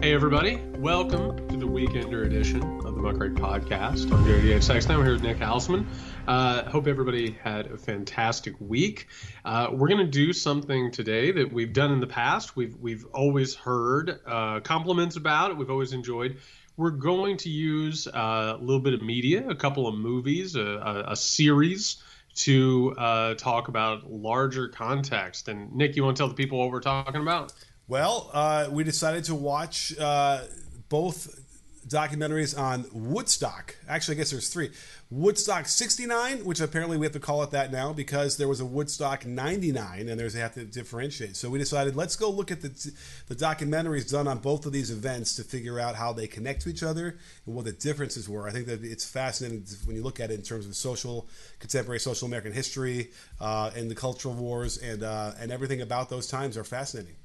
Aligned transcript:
Hey, 0.00 0.14
everybody. 0.14 0.62
Welcome 0.76 1.48
to 1.48 1.56
the 1.56 1.66
Weekender 1.66 2.24
edition 2.24 2.62
of 2.62 2.94
the 2.94 3.00
Muckrake 3.00 3.34
Podcast. 3.34 4.12
I'm 4.12 4.24
Jared 4.24 4.44
Yates 4.44 4.66
Sexton. 4.66 4.94
I'm 4.94 5.02
here 5.02 5.14
with 5.14 5.24
Nick 5.24 5.38
Hauselman. 5.38 5.86
Uh, 6.28 6.62
hope 6.70 6.86
everybody 6.86 7.32
had 7.32 7.66
a 7.66 7.76
fantastic 7.76 8.54
week. 8.60 9.08
Uh, 9.44 9.70
we're 9.72 9.88
going 9.88 10.06
to 10.06 10.10
do 10.10 10.32
something 10.32 10.92
today 10.92 11.32
that 11.32 11.52
we've 11.52 11.72
done 11.72 11.90
in 11.90 11.98
the 11.98 12.06
past. 12.06 12.54
We've, 12.54 12.76
we've 12.76 13.06
always 13.06 13.56
heard 13.56 14.20
uh, 14.24 14.60
compliments 14.60 15.16
about 15.16 15.50
it, 15.50 15.56
we've 15.56 15.68
always 15.68 15.92
enjoyed. 15.92 16.36
We're 16.76 16.90
going 16.90 17.36
to 17.38 17.50
use 17.50 18.06
uh, 18.06 18.54
a 18.56 18.62
little 18.62 18.80
bit 18.80 18.94
of 18.94 19.02
media, 19.02 19.48
a 19.48 19.56
couple 19.56 19.88
of 19.88 19.96
movies, 19.96 20.54
a, 20.54 20.62
a, 20.62 21.04
a 21.08 21.16
series 21.16 22.00
to 22.36 22.94
uh, 22.96 23.34
talk 23.34 23.66
about 23.66 24.08
larger 24.08 24.68
context. 24.68 25.48
And 25.48 25.74
Nick, 25.74 25.96
you 25.96 26.04
want 26.04 26.16
to 26.16 26.20
tell 26.20 26.28
the 26.28 26.34
people 26.34 26.60
what 26.60 26.70
we're 26.70 26.78
talking 26.78 27.20
about? 27.20 27.52
Well, 27.88 28.28
uh, 28.34 28.68
we 28.70 28.84
decided 28.84 29.24
to 29.24 29.34
watch 29.34 29.98
uh, 29.98 30.42
both 30.90 31.42
documentaries 31.88 32.56
on 32.58 32.84
Woodstock. 32.92 33.76
Actually, 33.88 34.16
I 34.16 34.18
guess 34.18 34.30
there's 34.30 34.50
three. 34.50 34.72
Woodstock 35.10 35.66
69, 35.66 36.44
which 36.44 36.60
apparently 36.60 36.98
we 36.98 37.06
have 37.06 37.14
to 37.14 37.18
call 37.18 37.42
it 37.42 37.52
that 37.52 37.72
now 37.72 37.94
because 37.94 38.36
there 38.36 38.46
was 38.46 38.60
a 38.60 38.66
Woodstock 38.66 39.24
99 39.24 40.06
and 40.06 40.20
there's 40.20 40.34
they 40.34 40.40
have 40.40 40.52
to 40.52 40.66
differentiate. 40.66 41.34
So 41.34 41.48
we 41.48 41.58
decided 41.58 41.96
let's 41.96 42.14
go 42.14 42.28
look 42.28 42.50
at 42.50 42.60
the, 42.60 42.92
the 43.28 43.34
documentaries 43.34 44.10
done 44.10 44.28
on 44.28 44.36
both 44.40 44.66
of 44.66 44.72
these 44.72 44.90
events 44.90 45.34
to 45.36 45.42
figure 45.42 45.80
out 45.80 45.94
how 45.94 46.12
they 46.12 46.26
connect 46.26 46.60
to 46.64 46.68
each 46.68 46.82
other 46.82 47.16
and 47.46 47.54
what 47.54 47.64
the 47.64 47.72
differences 47.72 48.28
were. 48.28 48.46
I 48.46 48.50
think 48.50 48.66
that 48.66 48.84
it's 48.84 49.08
fascinating 49.08 49.64
when 49.86 49.96
you 49.96 50.02
look 50.02 50.20
at 50.20 50.30
it 50.30 50.34
in 50.34 50.42
terms 50.42 50.66
of 50.66 50.76
social, 50.76 51.26
contemporary 51.58 52.00
social 52.00 52.28
American 52.28 52.52
history 52.52 53.12
uh, 53.40 53.70
and 53.74 53.90
the 53.90 53.94
cultural 53.94 54.34
wars 54.34 54.76
and, 54.76 55.02
uh, 55.02 55.32
and 55.40 55.50
everything 55.50 55.80
about 55.80 56.10
those 56.10 56.26
times 56.26 56.58
are 56.58 56.64
fascinating. 56.64 57.16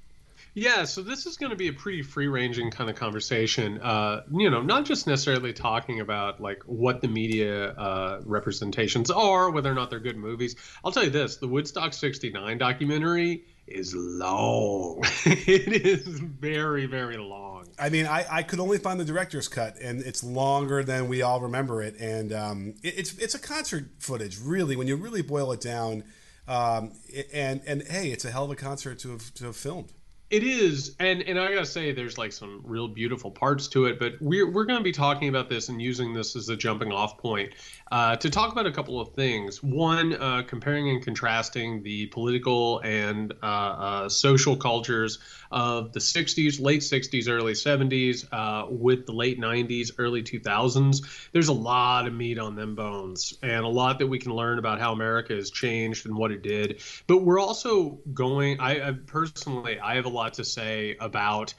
Yeah, 0.55 0.83
so 0.83 1.01
this 1.01 1.25
is 1.25 1.37
going 1.37 1.49
to 1.49 1.55
be 1.55 1.67
a 1.67 1.73
pretty 1.73 2.03
free-ranging 2.03 2.69
kind 2.69 2.87
of 2.87 2.95
conversation. 2.95 3.81
Uh, 3.81 4.21
you 4.31 4.51
know, 4.51 4.61
not 4.61 4.85
just 4.85 5.07
necessarily 5.07 5.51
talking 5.51 5.99
about 5.99 6.39
like 6.39 6.61
what 6.67 7.01
the 7.01 7.07
media 7.07 7.71
uh, 7.71 8.21
representations 8.23 9.09
are, 9.09 9.49
whether 9.49 9.71
or 9.71 9.73
not 9.73 9.89
they're 9.89 9.99
good 9.99 10.17
movies. 10.17 10.55
I'll 10.85 10.91
tell 10.91 11.03
you 11.03 11.09
this: 11.09 11.37
the 11.37 11.47
Woodstock 11.47 11.93
'69 11.93 12.59
documentary 12.59 13.45
is 13.65 13.95
long. 13.95 15.01
it 15.25 15.85
is 15.85 16.19
very, 16.19 16.85
very 16.85 17.17
long. 17.17 17.65
I 17.79 17.89
mean, 17.89 18.05
I, 18.05 18.25
I 18.29 18.43
could 18.43 18.59
only 18.59 18.77
find 18.77 18.99
the 18.99 19.05
director's 19.05 19.47
cut, 19.47 19.77
and 19.81 20.01
it's 20.01 20.23
longer 20.23 20.83
than 20.83 21.07
we 21.07 21.23
all 21.23 21.41
remember 21.41 21.81
it. 21.81 21.99
And 21.99 22.31
um, 22.31 22.75
it, 22.83 22.99
it's 22.99 23.17
it's 23.17 23.33
a 23.33 23.39
concert 23.39 23.85
footage, 23.97 24.39
really, 24.39 24.75
when 24.75 24.87
you 24.87 24.97
really 24.97 25.23
boil 25.23 25.51
it 25.51 25.61
down. 25.61 26.03
Um, 26.47 26.91
and 27.33 27.61
and 27.65 27.81
hey, 27.83 28.11
it's 28.11 28.25
a 28.25 28.31
hell 28.31 28.43
of 28.43 28.51
a 28.51 28.55
concert 28.55 28.99
to 28.99 29.11
have 29.11 29.33
to 29.33 29.45
have 29.45 29.55
filmed. 29.55 29.93
It 30.33 30.41
is, 30.41 30.95
and 30.99 31.21
and 31.21 31.39
I 31.39 31.53
gotta 31.53 31.63
say, 31.63 31.91
there's 31.91 32.17
like 32.17 32.31
some 32.31 32.61
real 32.63 32.87
beautiful 32.87 33.29
parts 33.29 33.67
to 33.67 33.85
it. 33.85 33.99
But 33.99 34.13
we're 34.19 34.49
we're 34.49 34.65
going 34.65 34.79
to 34.79 34.83
be 34.83 34.91
talking 34.91 35.29
about 35.29 35.47
this 35.47 35.69
and 35.69 35.79
using 35.79 36.11
this 36.11 36.35
as 36.35 36.49
a 36.49 36.55
jumping 36.55 36.91
off 36.91 37.19
point 37.19 37.53
uh, 37.91 38.15
to 38.15 38.31
talk 38.31 38.51
about 38.51 38.65
a 38.65 38.71
couple 38.71 38.99
of 38.99 39.13
things. 39.13 39.61
One, 39.61 40.15
uh, 40.15 40.41
comparing 40.47 40.89
and 40.89 41.03
contrasting 41.03 41.83
the 41.83 42.07
political 42.07 42.79
and 42.79 43.31
uh, 43.43 43.45
uh 43.45 44.09
social 44.09 44.57
cultures 44.57 45.19
of 45.51 45.93
the 45.93 45.99
'60s, 45.99 46.59
late 46.59 46.81
'60s, 46.81 47.29
early 47.29 47.53
'70s, 47.53 48.25
uh, 48.31 48.65
with 48.71 49.05
the 49.05 49.11
late 49.11 49.39
'90s, 49.39 49.91
early 49.99 50.23
2000s. 50.23 51.29
There's 51.31 51.49
a 51.49 51.53
lot 51.53 52.07
of 52.07 52.13
meat 52.15 52.39
on 52.39 52.55
them 52.55 52.73
bones, 52.73 53.37
and 53.43 53.63
a 53.63 53.69
lot 53.69 53.99
that 53.99 54.07
we 54.07 54.17
can 54.17 54.33
learn 54.33 54.57
about 54.57 54.79
how 54.79 54.93
America 54.93 55.35
has 55.35 55.51
changed 55.51 56.07
and 56.07 56.15
what 56.15 56.31
it 56.31 56.41
did. 56.41 56.81
But 57.05 57.19
we're 57.19 57.39
also 57.39 57.99
going. 58.15 58.59
I, 58.59 58.87
I 58.87 58.91
personally, 58.93 59.79
I 59.79 59.93
have 59.93 60.05
a 60.05 60.09
lot 60.09 60.22
lot 60.23 60.33
to 60.35 60.45
say 60.45 60.95
about 60.99 61.53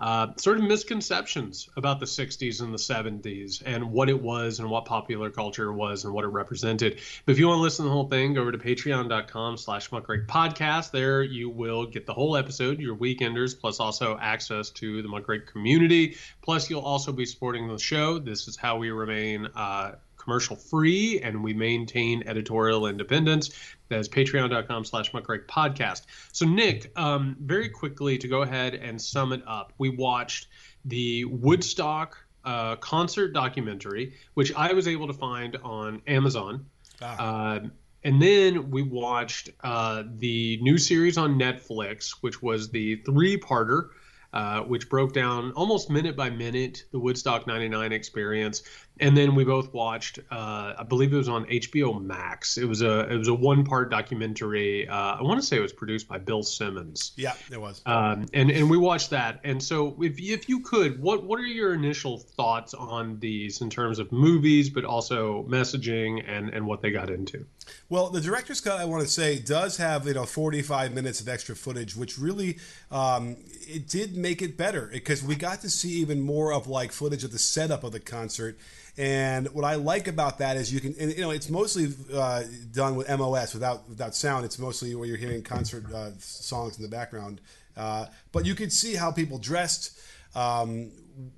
uh, 0.00 0.28
sort 0.36 0.58
of 0.58 0.64
misconceptions 0.64 1.68
about 1.76 1.98
the 1.98 2.06
60s 2.06 2.62
and 2.62 2.72
the 2.72 2.78
70s 2.78 3.62
and 3.66 3.90
what 3.90 4.08
it 4.08 4.22
was 4.22 4.60
and 4.60 4.70
what 4.70 4.84
popular 4.84 5.28
culture 5.28 5.72
was 5.72 6.04
and 6.04 6.14
what 6.14 6.24
it 6.24 6.28
represented. 6.28 7.00
But 7.26 7.32
if 7.32 7.38
you 7.40 7.48
want 7.48 7.58
to 7.58 7.62
listen 7.62 7.84
to 7.84 7.88
the 7.88 7.92
whole 7.92 8.08
thing, 8.08 8.34
go 8.34 8.42
over 8.42 8.52
to 8.52 8.58
patreon.com 8.58 9.56
slash 9.56 9.90
podcast. 9.90 10.92
There 10.92 11.22
you 11.22 11.50
will 11.50 11.86
get 11.86 12.06
the 12.06 12.14
whole 12.14 12.36
episode, 12.36 12.78
your 12.78 12.96
weekenders, 12.96 13.58
plus 13.58 13.80
also 13.80 14.16
access 14.20 14.70
to 14.70 15.02
the 15.02 15.08
muckrake 15.08 15.46
community. 15.46 16.16
Plus 16.42 16.70
you'll 16.70 16.80
also 16.80 17.10
be 17.10 17.26
supporting 17.26 17.66
the 17.66 17.78
show. 17.78 18.20
This 18.20 18.46
is 18.46 18.56
how 18.56 18.76
we 18.78 18.90
remain 18.90 19.48
uh, 19.56 19.96
commercial 20.28 20.56
free 20.56 21.20
and 21.20 21.42
we 21.42 21.54
maintain 21.54 22.22
editorial 22.26 22.86
independence. 22.86 23.48
That's 23.88 24.08
patreon.com 24.08 24.84
slash 24.84 25.12
muckrake 25.12 25.46
podcast. 25.46 26.02
So, 26.32 26.44
Nick, 26.44 26.92
um, 26.96 27.34
very 27.40 27.70
quickly 27.70 28.18
to 28.18 28.28
go 28.28 28.42
ahead 28.42 28.74
and 28.74 29.00
sum 29.00 29.32
it 29.32 29.42
up, 29.46 29.72
we 29.78 29.88
watched 29.88 30.48
the 30.84 31.24
Woodstock 31.24 32.18
uh, 32.44 32.76
concert 32.76 33.32
documentary, 33.32 34.16
which 34.34 34.52
I 34.54 34.74
was 34.74 34.86
able 34.86 35.06
to 35.06 35.14
find 35.14 35.56
on 35.64 36.02
Amazon. 36.06 36.66
Ah. 37.00 37.54
Uh, 37.54 37.60
and 38.04 38.20
then 38.20 38.70
we 38.70 38.82
watched 38.82 39.48
uh, 39.64 40.02
the 40.18 40.58
new 40.60 40.76
series 40.76 41.16
on 41.16 41.38
Netflix, 41.38 42.16
which 42.20 42.42
was 42.42 42.68
the 42.68 42.96
three 42.96 43.38
parter 43.38 43.88
uh, 44.32 44.60
which 44.60 44.88
broke 44.90 45.12
down 45.12 45.52
almost 45.52 45.88
minute 45.88 46.16
by 46.16 46.28
minute 46.28 46.84
the 46.92 46.98
Woodstock 46.98 47.46
99 47.46 47.92
experience. 47.92 48.62
And 49.00 49.16
then 49.16 49.34
we 49.34 49.44
both 49.44 49.72
watched, 49.72 50.18
uh, 50.30 50.74
I 50.78 50.84
believe 50.86 51.12
it 51.12 51.16
was 51.16 51.28
on 51.28 51.46
HBO 51.46 52.02
Max. 52.02 52.58
It 52.58 52.66
was 52.66 52.82
a 52.82 53.08
it 53.10 53.16
was 53.16 53.28
a 53.28 53.34
one 53.34 53.64
part 53.64 53.90
documentary. 53.90 54.88
Uh, 54.88 55.16
I 55.16 55.22
want 55.22 55.40
to 55.40 55.46
say 55.46 55.56
it 55.56 55.60
was 55.60 55.72
produced 55.72 56.08
by 56.08 56.18
Bill 56.18 56.42
Simmons. 56.42 57.12
Yeah, 57.16 57.34
it 57.50 57.60
was. 57.60 57.80
Um, 57.86 58.26
and 58.34 58.50
and 58.50 58.68
we 58.68 58.76
watched 58.76 59.10
that. 59.10 59.40
And 59.44 59.62
so 59.62 59.96
if 60.02 60.20
if 60.20 60.48
you 60.48 60.60
could, 60.60 61.00
what 61.00 61.24
what 61.24 61.38
are 61.38 61.44
your 61.44 61.72
initial 61.74 62.18
thoughts 62.18 62.74
on 62.74 63.20
these 63.20 63.60
in 63.60 63.70
terms 63.70 63.98
of 63.98 64.10
movies, 64.10 64.68
but 64.68 64.84
also 64.84 65.44
messaging 65.48 66.24
and 66.26 66.50
and 66.50 66.66
what 66.66 66.82
they 66.82 66.90
got 66.90 67.08
into? 67.08 67.46
Well, 67.88 68.10
the 68.10 68.20
director's 68.20 68.60
cut, 68.60 68.78
I 68.78 68.84
want 68.84 69.02
to 69.02 69.08
say, 69.08 69.38
does 69.38 69.76
have 69.76 70.06
you 70.06 70.14
know 70.14 70.24
45 70.24 70.94
minutes 70.94 71.20
of 71.20 71.28
extra 71.28 71.56
footage, 71.56 71.96
which 71.96 72.18
really 72.18 72.58
um, 72.90 73.36
it 73.66 73.88
did 73.88 74.16
make 74.16 74.42
it 74.42 74.56
better 74.56 74.88
because 74.92 75.22
we 75.22 75.34
got 75.34 75.60
to 75.62 75.70
see 75.70 75.90
even 76.00 76.20
more 76.20 76.52
of 76.52 76.66
like 76.66 76.92
footage 76.92 77.24
of 77.24 77.32
the 77.32 77.38
setup 77.38 77.84
of 77.84 77.92
the 77.92 78.00
concert. 78.00 78.58
And 78.96 79.46
what 79.54 79.64
I 79.64 79.76
like 79.76 80.08
about 80.08 80.38
that 80.38 80.56
is 80.56 80.72
you 80.72 80.80
can, 80.80 80.94
and, 80.98 81.12
you 81.12 81.20
know, 81.20 81.30
it's 81.30 81.48
mostly 81.48 81.94
uh, 82.12 82.42
done 82.72 82.96
with 82.96 83.08
MOS 83.08 83.54
without 83.54 83.88
without 83.88 84.14
sound. 84.14 84.44
It's 84.44 84.58
mostly 84.58 84.94
where 84.94 85.06
you're 85.06 85.16
hearing 85.16 85.42
concert 85.42 85.84
uh, 85.92 86.10
songs 86.18 86.76
in 86.76 86.82
the 86.82 86.88
background. 86.88 87.40
Uh, 87.76 88.06
but 88.32 88.44
you 88.44 88.56
could 88.56 88.72
see 88.72 88.96
how 88.96 89.12
people 89.12 89.38
dressed. 89.38 89.98
Um, 90.34 90.92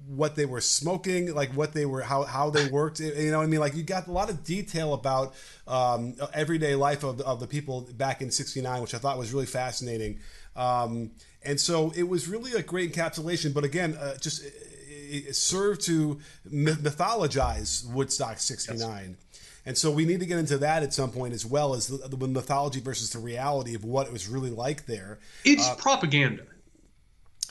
what 0.06 0.36
they 0.36 0.44
were 0.44 0.60
smoking, 0.60 1.34
like 1.34 1.50
what 1.52 1.72
they 1.72 1.86
were, 1.86 2.02
how, 2.02 2.24
how 2.24 2.50
they 2.50 2.68
worked. 2.68 3.00
You 3.00 3.30
know 3.30 3.38
what 3.38 3.44
I 3.44 3.46
mean? 3.46 3.60
Like 3.60 3.74
you 3.74 3.82
got 3.82 4.06
a 4.08 4.12
lot 4.12 4.28
of 4.28 4.44
detail 4.44 4.92
about 4.92 5.34
um, 5.66 6.16
everyday 6.34 6.74
life 6.74 7.02
of, 7.02 7.20
of 7.22 7.40
the 7.40 7.46
people 7.46 7.88
back 7.94 8.20
in 8.20 8.30
69, 8.30 8.82
which 8.82 8.94
I 8.94 8.98
thought 8.98 9.18
was 9.18 9.32
really 9.32 9.46
fascinating. 9.46 10.18
Um, 10.54 11.12
and 11.42 11.58
so 11.58 11.92
it 11.96 12.02
was 12.02 12.28
really 12.28 12.52
a 12.52 12.62
great 12.62 12.92
encapsulation. 12.92 13.54
But 13.54 13.64
again, 13.64 13.94
uh, 13.94 14.16
just 14.18 14.44
it, 14.44 15.28
it 15.28 15.36
served 15.36 15.80
to 15.82 16.18
mythologize 16.46 17.90
Woodstock 17.90 18.38
69. 18.38 19.16
Yes. 19.18 19.40
And 19.66 19.76
so 19.76 19.90
we 19.90 20.04
need 20.04 20.20
to 20.20 20.26
get 20.26 20.38
into 20.38 20.58
that 20.58 20.82
at 20.82 20.92
some 20.92 21.10
point 21.10 21.34
as 21.34 21.44
well 21.46 21.74
as 21.74 21.86
the, 21.86 22.08
the 22.08 22.26
mythology 22.26 22.80
versus 22.80 23.12
the 23.12 23.18
reality 23.18 23.74
of 23.74 23.84
what 23.84 24.06
it 24.06 24.12
was 24.12 24.28
really 24.28 24.50
like 24.50 24.86
there. 24.86 25.20
It's 25.44 25.68
uh, 25.68 25.74
propaganda. 25.76 26.44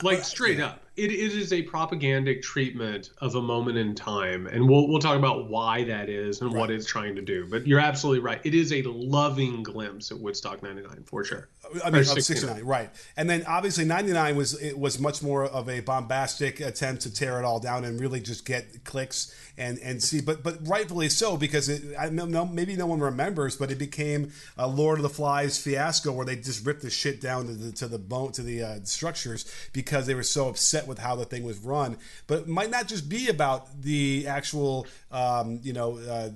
Like 0.02 0.24
straight 0.24 0.58
yeah. 0.58 0.66
up 0.66 0.82
it, 1.00 1.10
it 1.10 1.32
is 1.32 1.52
a 1.52 1.62
propagandic 1.62 2.42
treatment 2.42 3.10
of 3.18 3.34
a 3.34 3.40
moment 3.40 3.78
in 3.78 3.94
time, 3.94 4.46
and 4.46 4.68
we'll 4.68 4.86
we'll 4.88 4.98
talk 4.98 5.16
about 5.16 5.48
why 5.48 5.84
that 5.84 6.10
is 6.10 6.42
and 6.42 6.52
right. 6.52 6.60
what 6.60 6.70
it's 6.70 6.86
trying 6.86 7.14
to 7.16 7.22
do. 7.22 7.46
But 7.48 7.66
you're 7.66 7.80
absolutely 7.80 8.20
right. 8.20 8.40
It 8.44 8.54
is 8.54 8.72
a 8.72 8.82
loving 8.82 9.62
glimpse 9.62 10.10
at 10.10 10.18
Woodstock 10.18 10.62
'99 10.62 11.04
for 11.04 11.24
sure. 11.24 11.48
I 11.84 11.90
mean, 11.90 12.04
69, 12.04 12.64
right? 12.64 12.90
And 13.16 13.30
then 13.30 13.44
obviously 13.46 13.84
'99 13.86 14.36
was 14.36 14.60
it 14.60 14.78
was 14.78 14.98
much 14.98 15.22
more 15.22 15.44
of 15.44 15.70
a 15.70 15.80
bombastic 15.80 16.60
attempt 16.60 17.02
to 17.02 17.12
tear 17.12 17.38
it 17.38 17.44
all 17.44 17.60
down 17.60 17.84
and 17.84 17.98
really 17.98 18.20
just 18.20 18.44
get 18.44 18.84
clicks 18.84 19.34
and 19.56 19.78
and 19.78 20.02
see. 20.02 20.20
But 20.20 20.42
but 20.42 20.66
rightfully 20.68 21.08
so 21.08 21.38
because 21.38 21.70
it, 21.70 21.82
I 21.98 22.10
know 22.10 22.44
maybe 22.44 22.76
no 22.76 22.86
one 22.86 23.00
remembers, 23.00 23.56
but 23.56 23.70
it 23.70 23.78
became 23.78 24.32
a 24.58 24.68
Lord 24.68 24.98
of 24.98 25.02
the 25.02 25.08
Flies 25.08 25.58
fiasco 25.58 26.12
where 26.12 26.26
they 26.26 26.36
just 26.36 26.66
ripped 26.66 26.82
the 26.82 26.90
shit 26.90 27.22
down 27.22 27.46
to 27.46 27.54
the 27.54 27.72
to 27.72 27.88
the 27.88 27.98
bone 27.98 28.32
to 28.32 28.42
the 28.42 28.62
uh, 28.62 28.78
structures 28.84 29.50
because 29.72 30.06
they 30.06 30.14
were 30.14 30.22
so 30.22 30.48
upset 30.48 30.86
with 30.90 30.98
how 30.98 31.16
the 31.16 31.24
thing 31.24 31.44
was 31.44 31.58
run. 31.58 31.96
But 32.26 32.40
it 32.40 32.48
might 32.48 32.70
not 32.70 32.86
just 32.86 33.08
be 33.08 33.28
about 33.28 33.80
the 33.80 34.26
actual, 34.26 34.86
um, 35.10 35.60
you 35.62 35.72
know. 35.72 35.96
Uh, 35.98 36.30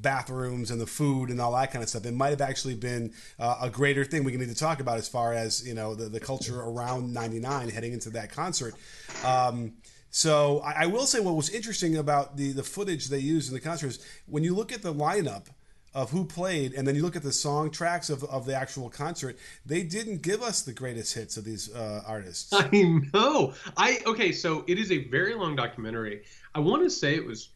bathrooms 0.00 0.70
and 0.70 0.80
the 0.80 0.86
food 0.86 1.28
and 1.28 1.40
all 1.40 1.52
that 1.52 1.72
kind 1.72 1.82
of 1.82 1.88
stuff. 1.88 2.06
It 2.06 2.14
might 2.14 2.30
have 2.30 2.40
actually 2.40 2.76
been 2.76 3.12
uh, 3.36 3.58
a 3.62 3.68
greater 3.68 4.04
thing 4.04 4.22
we 4.22 4.36
need 4.36 4.48
to 4.48 4.54
talk 4.54 4.78
about 4.78 4.96
as 4.96 5.08
far 5.08 5.34
as 5.34 5.66
you 5.66 5.74
know 5.74 5.96
the, 5.96 6.08
the 6.08 6.20
culture 6.20 6.60
around 6.60 7.12
'99 7.12 7.68
heading 7.70 7.92
into 7.92 8.10
that 8.10 8.30
concert. 8.30 8.74
Um, 9.24 9.74
so 10.10 10.60
I, 10.60 10.84
I, 10.84 10.86
will 10.86 11.06
say 11.06 11.20
what 11.20 11.34
was 11.34 11.50
interesting 11.50 11.96
about 11.96 12.36
the 12.36 12.52
the 12.52 12.62
footage 12.62 13.08
they 13.08 13.18
used 13.18 13.48
in 13.48 13.54
the 13.54 13.60
concert 13.60 13.88
is 13.88 14.06
when 14.26 14.44
you 14.44 14.54
look 14.54 14.72
at 14.72 14.82
the 14.82 14.94
lineup 14.94 15.46
of 15.98 16.10
who 16.10 16.24
played, 16.24 16.74
and 16.74 16.86
then 16.86 16.94
you 16.94 17.02
look 17.02 17.16
at 17.16 17.24
the 17.24 17.32
song 17.32 17.72
tracks 17.72 18.08
of, 18.08 18.22
of 18.24 18.46
the 18.46 18.54
actual 18.54 18.88
concert, 18.88 19.36
they 19.66 19.82
didn't 19.82 20.22
give 20.22 20.42
us 20.42 20.62
the 20.62 20.72
greatest 20.72 21.12
hits 21.12 21.36
of 21.36 21.44
these 21.44 21.74
uh, 21.74 22.04
artists. 22.06 22.52
I 22.52 22.68
know. 23.12 23.52
I 23.76 23.98
okay. 24.06 24.30
So 24.30 24.64
it 24.68 24.78
is 24.78 24.92
a 24.92 25.08
very 25.08 25.34
long 25.34 25.56
documentary. 25.56 26.22
I 26.54 26.60
want 26.60 26.84
to 26.84 26.90
say 26.90 27.16
it 27.16 27.26
was 27.26 27.48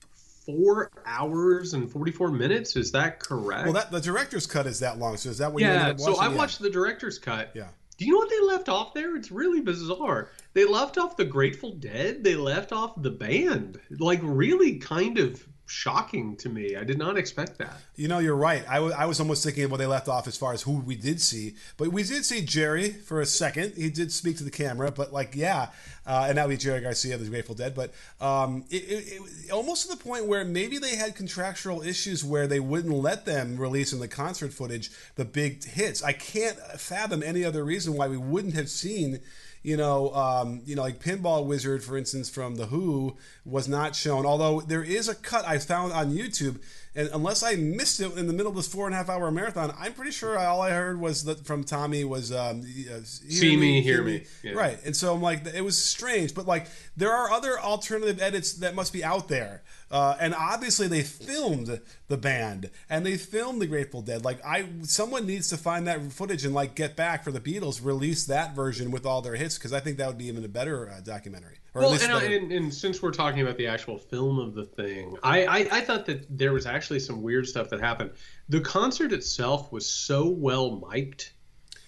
four 0.44 0.90
hours 1.06 1.74
and 1.74 1.88
44 1.88 2.32
minutes. 2.32 2.74
Is 2.74 2.90
that 2.90 3.20
correct? 3.20 3.64
Well, 3.64 3.74
that 3.74 3.92
the 3.92 4.00
director's 4.00 4.48
cut 4.48 4.66
is 4.66 4.80
that 4.80 4.98
long. 4.98 5.16
So 5.18 5.30
is 5.30 5.38
that 5.38 5.52
what 5.52 5.62
yeah, 5.62 5.94
so 5.96 6.16
I 6.16 6.26
watched 6.26 6.58
the 6.58 6.70
director's 6.70 7.20
cut. 7.20 7.52
Yeah. 7.54 7.68
Do 7.96 8.06
you 8.06 8.12
know 8.12 8.18
what 8.18 8.30
they 8.30 8.40
left 8.40 8.68
off 8.68 8.92
there? 8.92 9.14
It's 9.14 9.30
really 9.30 9.60
bizarre. 9.60 10.30
They 10.54 10.64
left 10.64 10.98
off 10.98 11.16
the 11.16 11.24
Grateful 11.24 11.74
Dead. 11.74 12.24
They 12.24 12.34
left 12.34 12.72
off 12.72 13.00
the 13.00 13.10
band. 13.10 13.78
Like 14.00 14.18
really 14.20 14.78
kind 14.78 15.18
of 15.18 15.46
shocking 15.66 16.36
to 16.36 16.48
me. 16.48 16.76
I 16.76 16.84
did 16.84 16.98
not 16.98 17.16
expect 17.16 17.58
that. 17.58 17.80
You 17.96 18.08
know, 18.08 18.18
you're 18.18 18.36
right. 18.36 18.64
I, 18.68 18.74
w- 18.74 18.94
I 18.96 19.06
was 19.06 19.20
almost 19.20 19.44
thinking 19.44 19.64
of 19.64 19.70
what 19.70 19.78
they 19.78 19.86
left 19.86 20.08
off 20.08 20.26
as 20.26 20.36
far 20.36 20.52
as 20.52 20.62
who 20.62 20.80
we 20.80 20.96
did 20.96 21.20
see, 21.20 21.54
but 21.76 21.88
we 21.88 22.02
did 22.02 22.24
see 22.24 22.42
Jerry 22.42 22.90
for 22.90 23.20
a 23.20 23.26
second. 23.26 23.74
He 23.76 23.88
did 23.88 24.12
speak 24.12 24.36
to 24.38 24.44
the 24.44 24.50
camera, 24.50 24.90
but 24.90 25.12
like, 25.12 25.34
yeah, 25.34 25.68
uh, 26.06 26.26
and 26.28 26.36
that 26.36 26.46
would 26.46 26.54
be 26.54 26.56
Jerry 26.58 26.80
Garcia 26.80 27.14
of 27.14 27.22
the 27.22 27.30
Grateful 27.30 27.54
Dead. 27.54 27.74
But 27.74 27.92
um, 28.20 28.64
it, 28.70 28.82
it, 28.82 29.22
it, 29.46 29.50
almost 29.52 29.88
to 29.88 29.96
the 29.96 30.02
point 30.02 30.26
where 30.26 30.44
maybe 30.44 30.78
they 30.78 30.96
had 30.96 31.14
contractual 31.14 31.82
issues 31.82 32.24
where 32.24 32.46
they 32.46 32.60
wouldn't 32.60 32.94
let 32.94 33.24
them 33.24 33.56
release 33.56 33.92
in 33.92 34.00
the 34.00 34.08
concert 34.08 34.52
footage 34.52 34.90
the 35.14 35.24
big 35.24 35.64
hits. 35.64 36.02
I 36.02 36.12
can't 36.12 36.58
fathom 36.78 37.22
any 37.22 37.44
other 37.44 37.64
reason 37.64 37.94
why 37.94 38.08
we 38.08 38.16
wouldn't 38.16 38.54
have 38.54 38.68
seen 38.68 39.20
you 39.62 39.76
know, 39.76 40.12
um, 40.14 40.62
you 40.64 40.74
know, 40.74 40.82
like 40.82 40.98
Pinball 40.98 41.46
Wizard, 41.46 41.84
for 41.84 41.96
instance, 41.96 42.28
from 42.28 42.56
The 42.56 42.66
Who, 42.66 43.16
was 43.44 43.68
not 43.68 43.94
shown. 43.94 44.26
Although 44.26 44.60
there 44.60 44.82
is 44.82 45.08
a 45.08 45.14
cut 45.14 45.46
I 45.46 45.58
found 45.58 45.92
on 45.92 46.12
YouTube, 46.12 46.60
and 46.94 47.08
unless 47.12 47.42
I 47.42 47.54
missed 47.54 48.00
it 48.00 48.16
in 48.18 48.26
the 48.26 48.32
middle 48.32 48.50
of 48.50 48.56
this 48.56 48.68
four 48.68 48.86
and 48.86 48.94
a 48.94 48.98
half 48.98 49.08
hour 49.08 49.30
marathon, 49.30 49.72
I'm 49.78 49.94
pretty 49.94 50.10
sure 50.10 50.38
all 50.38 50.60
I 50.60 50.70
heard 50.70 51.00
was 51.00 51.24
that 51.24 51.46
from 51.46 51.64
Tommy 51.64 52.04
was 52.04 52.32
um, 52.32 52.60
uh, 52.60 53.00
"See 53.04 53.56
me, 53.56 53.80
hear 53.80 54.02
me,", 54.02 54.18
me. 54.18 54.24
Yeah. 54.42 54.52
right? 54.52 54.78
And 54.84 54.94
so 54.94 55.14
I'm 55.14 55.22
like, 55.22 55.46
it 55.46 55.64
was 55.64 55.78
strange, 55.78 56.34
but 56.34 56.46
like 56.46 56.66
there 56.96 57.12
are 57.12 57.30
other 57.30 57.58
alternative 57.58 58.20
edits 58.20 58.54
that 58.54 58.74
must 58.74 58.92
be 58.92 59.02
out 59.02 59.28
there. 59.28 59.62
Uh, 59.92 60.16
and 60.18 60.34
obviously 60.34 60.88
they 60.88 61.02
filmed 61.02 61.80
the 62.08 62.16
band 62.16 62.70
and 62.88 63.04
they 63.04 63.18
filmed 63.18 63.60
the 63.60 63.66
Grateful 63.66 64.00
Dead. 64.00 64.24
Like 64.24 64.42
I, 64.44 64.64
someone 64.84 65.26
needs 65.26 65.50
to 65.50 65.58
find 65.58 65.86
that 65.86 66.00
footage 66.12 66.46
and 66.46 66.54
like 66.54 66.74
get 66.74 66.96
back 66.96 67.22
for 67.22 67.30
the 67.30 67.40
Beatles, 67.40 67.84
release 67.84 68.24
that 68.24 68.56
version 68.56 68.90
with 68.90 69.04
all 69.04 69.20
their 69.20 69.34
hits 69.34 69.58
because 69.58 69.74
I 69.74 69.80
think 69.80 69.98
that 69.98 70.08
would 70.08 70.16
be 70.16 70.28
even 70.28 70.42
a 70.46 70.48
better 70.48 70.88
uh, 70.88 71.00
documentary. 71.00 71.58
well, 71.74 71.92
and, 71.92 72.32
and, 72.32 72.52
and, 72.52 72.74
since 72.74 73.02
we're 73.02 73.12
talking 73.12 73.42
about 73.42 73.58
the 73.58 73.66
actual 73.66 73.98
film 73.98 74.38
of 74.38 74.54
the 74.54 74.64
thing, 74.64 75.14
I, 75.22 75.44
I, 75.44 75.58
I 75.70 75.80
thought 75.82 76.06
that 76.06 76.26
there 76.38 76.54
was 76.54 76.64
actually 76.64 77.00
some 77.00 77.22
weird 77.22 77.46
stuff 77.46 77.68
that 77.68 77.80
happened. 77.80 78.12
The 78.48 78.62
concert 78.62 79.12
itself 79.12 79.70
was 79.72 79.86
so 79.86 80.26
well 80.26 80.82
mic'd 80.90 81.30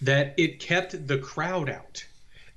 that 0.02 0.34
it 0.36 0.60
kept 0.60 1.06
the 1.06 1.18
crowd 1.18 1.70
out 1.70 2.04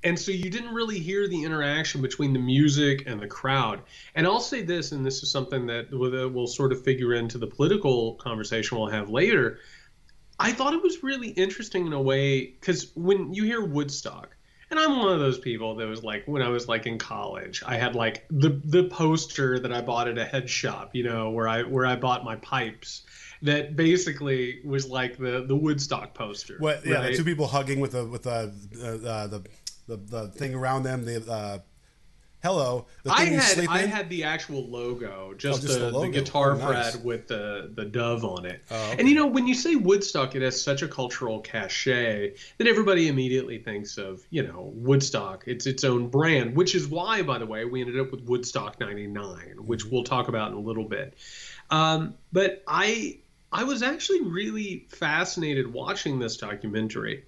and 0.08 0.18
so 0.18 0.32
you 0.32 0.48
didn't 0.48 0.72
really 0.72 0.98
hear 0.98 1.28
the 1.28 1.44
interaction 1.44 2.00
between 2.00 2.32
the 2.32 2.38
music 2.38 3.04
and 3.06 3.20
the 3.20 3.26
crowd. 3.26 3.82
And 4.14 4.26
I'll 4.26 4.40
say 4.40 4.62
this, 4.62 4.92
and 4.92 5.04
this 5.04 5.22
is 5.22 5.30
something 5.30 5.66
that 5.66 5.92
will 5.92 6.46
sort 6.46 6.72
of 6.72 6.82
figure 6.82 7.12
into 7.12 7.36
the 7.36 7.46
political 7.46 8.14
conversation 8.14 8.78
we'll 8.78 8.88
have 8.88 9.10
later. 9.10 9.58
I 10.40 10.52
thought 10.52 10.72
it 10.72 10.82
was 10.82 11.02
really 11.02 11.28
interesting 11.28 11.86
in 11.86 11.92
a 11.92 12.00
way 12.00 12.46
because 12.46 12.90
when 12.94 13.34
you 13.34 13.44
hear 13.44 13.62
Woodstock, 13.62 14.34
and 14.70 14.80
I'm 14.80 14.98
one 14.98 15.12
of 15.12 15.18
those 15.18 15.38
people 15.38 15.74
that 15.76 15.86
was 15.86 16.02
like 16.02 16.26
when 16.26 16.40
I 16.40 16.48
was 16.48 16.68
like 16.68 16.86
in 16.86 16.98
college, 16.98 17.62
I 17.66 17.76
had 17.76 17.94
like 17.94 18.24
the 18.30 18.60
the 18.64 18.84
poster 18.84 19.58
that 19.58 19.72
I 19.72 19.82
bought 19.82 20.08
at 20.08 20.16
a 20.16 20.24
head 20.24 20.48
shop, 20.48 20.94
you 20.94 21.04
know, 21.04 21.30
where 21.30 21.48
I 21.48 21.62
where 21.62 21.86
I 21.86 21.96
bought 21.96 22.24
my 22.24 22.36
pipes 22.36 23.02
that 23.42 23.76
basically 23.76 24.60
was 24.64 24.88
like 24.88 25.16
the 25.16 25.44
the 25.46 25.56
Woodstock 25.56 26.14
poster. 26.14 26.56
What? 26.58 26.84
Yeah, 26.84 26.96
right? 26.96 27.10
the 27.10 27.16
two 27.16 27.24
people 27.24 27.46
hugging 27.46 27.80
with 27.80 27.92
the 27.92 28.04
with 28.04 28.24
the 28.24 28.52
uh, 28.82 29.08
uh, 29.08 29.26
the 29.26 29.42
the, 29.88 29.96
the 29.96 30.28
thing 30.28 30.54
around 30.54 30.84
them, 30.84 31.04
the 31.04 31.30
uh, 31.30 31.58
hello. 32.42 32.86
The 33.02 33.10
I 33.10 33.24
had 33.24 33.66
I 33.68 33.78
had 33.78 34.08
the 34.08 34.24
actual 34.24 34.66
logo, 34.66 35.34
just, 35.36 35.64
oh, 35.64 35.66
just 35.66 35.80
the, 35.80 35.90
the, 35.90 36.00
the, 36.00 36.08
guitar 36.08 36.52
oh, 36.52 36.58
nice. 36.58 36.92
fret 36.92 37.04
with 37.04 37.26
the 37.26 37.72
the 37.74 37.86
dove 37.86 38.24
on 38.24 38.44
it. 38.44 38.62
Oh, 38.70 38.76
okay. 38.76 38.96
And 38.98 39.08
you 39.08 39.14
know, 39.14 39.26
when 39.26 39.46
you 39.46 39.54
say 39.54 39.76
Woodstock, 39.76 40.36
it 40.36 40.42
has 40.42 40.62
such 40.62 40.82
a 40.82 40.88
cultural 40.88 41.40
cachet 41.40 42.34
that 42.58 42.66
everybody 42.66 43.08
immediately 43.08 43.58
thinks 43.58 43.96
of 43.96 44.22
you 44.30 44.46
know 44.46 44.72
Woodstock. 44.74 45.44
It's 45.46 45.66
its 45.66 45.84
own 45.84 46.08
brand, 46.08 46.54
which 46.54 46.74
is 46.74 46.86
why, 46.86 47.22
by 47.22 47.38
the 47.38 47.46
way, 47.46 47.64
we 47.64 47.80
ended 47.80 47.98
up 47.98 48.12
with 48.12 48.22
Woodstock 48.22 48.78
'99, 48.78 49.56
which 49.58 49.86
we'll 49.86 50.04
talk 50.04 50.28
about 50.28 50.52
in 50.52 50.58
a 50.58 50.60
little 50.60 50.84
bit. 50.84 51.14
Um, 51.70 52.14
but 52.30 52.62
I 52.68 53.20
I 53.50 53.64
was 53.64 53.82
actually 53.82 54.22
really 54.22 54.86
fascinated 54.90 55.72
watching 55.72 56.18
this 56.18 56.36
documentary 56.36 57.24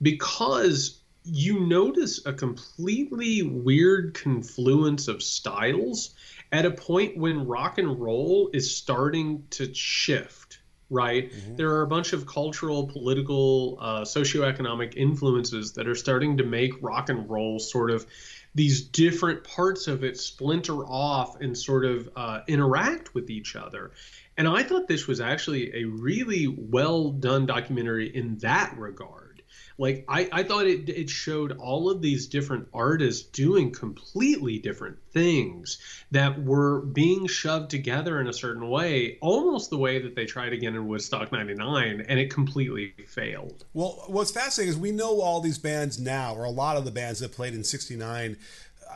because 0.00 0.97
you 1.30 1.60
notice 1.60 2.24
a 2.26 2.32
completely 2.32 3.42
weird 3.42 4.14
confluence 4.14 5.08
of 5.08 5.22
styles 5.22 6.14
at 6.50 6.64
a 6.64 6.70
point 6.70 7.16
when 7.16 7.46
rock 7.46 7.78
and 7.78 8.00
roll 8.00 8.50
is 8.52 8.74
starting 8.74 9.44
to 9.50 9.72
shift 9.74 10.58
right? 10.90 11.30
Mm-hmm. 11.30 11.56
there 11.56 11.70
are 11.72 11.82
a 11.82 11.86
bunch 11.86 12.14
of 12.14 12.26
cultural 12.26 12.86
political 12.86 13.76
uh, 13.78 14.00
socioeconomic 14.02 14.94
influences 14.96 15.72
that 15.72 15.86
are 15.86 15.94
starting 15.94 16.38
to 16.38 16.44
make 16.44 16.72
rock 16.82 17.10
and 17.10 17.28
roll 17.28 17.58
sort 17.58 17.90
of 17.90 18.06
these 18.54 18.80
different 18.88 19.44
parts 19.44 19.86
of 19.86 20.02
it 20.02 20.16
splinter 20.16 20.86
off 20.86 21.40
and 21.42 21.56
sort 21.56 21.84
of 21.84 22.08
uh, 22.16 22.40
interact 22.48 23.14
with 23.14 23.28
each 23.28 23.54
other. 23.54 23.90
And 24.38 24.48
i 24.48 24.62
thought 24.62 24.88
this 24.88 25.06
was 25.06 25.20
actually 25.20 25.82
a 25.82 25.84
really 25.84 26.46
well 26.46 27.10
done 27.10 27.44
documentary 27.44 28.08
in 28.08 28.38
that 28.38 28.74
regard 28.78 29.27
like 29.78 30.04
I, 30.08 30.28
I 30.32 30.42
thought 30.42 30.66
it 30.66 30.88
it 30.88 31.08
showed 31.08 31.56
all 31.58 31.90
of 31.90 32.02
these 32.02 32.26
different 32.26 32.68
artists 32.74 33.22
doing 33.22 33.72
completely 33.72 34.58
different 34.58 34.98
things 35.12 35.78
that 36.10 36.42
were 36.42 36.80
being 36.80 37.26
shoved 37.26 37.70
together 37.70 38.20
in 38.20 38.28
a 38.28 38.32
certain 38.32 38.68
way, 38.68 39.18
almost 39.20 39.70
the 39.70 39.78
way 39.78 40.00
that 40.00 40.14
they 40.14 40.26
tried 40.26 40.52
again 40.52 40.74
in 40.74 40.86
Woodstock 40.86 41.32
'99, 41.32 42.04
and 42.08 42.20
it 42.20 42.30
completely 42.32 42.94
failed. 43.06 43.64
Well, 43.72 44.04
what's 44.08 44.30
fascinating 44.30 44.74
is 44.74 44.78
we 44.78 44.92
know 44.92 45.20
all 45.20 45.40
these 45.40 45.58
bands 45.58 45.98
now, 45.98 46.34
or 46.34 46.44
a 46.44 46.50
lot 46.50 46.76
of 46.76 46.84
the 46.84 46.90
bands 46.90 47.20
that 47.20 47.32
played 47.32 47.54
in 47.54 47.64
'69 47.64 48.36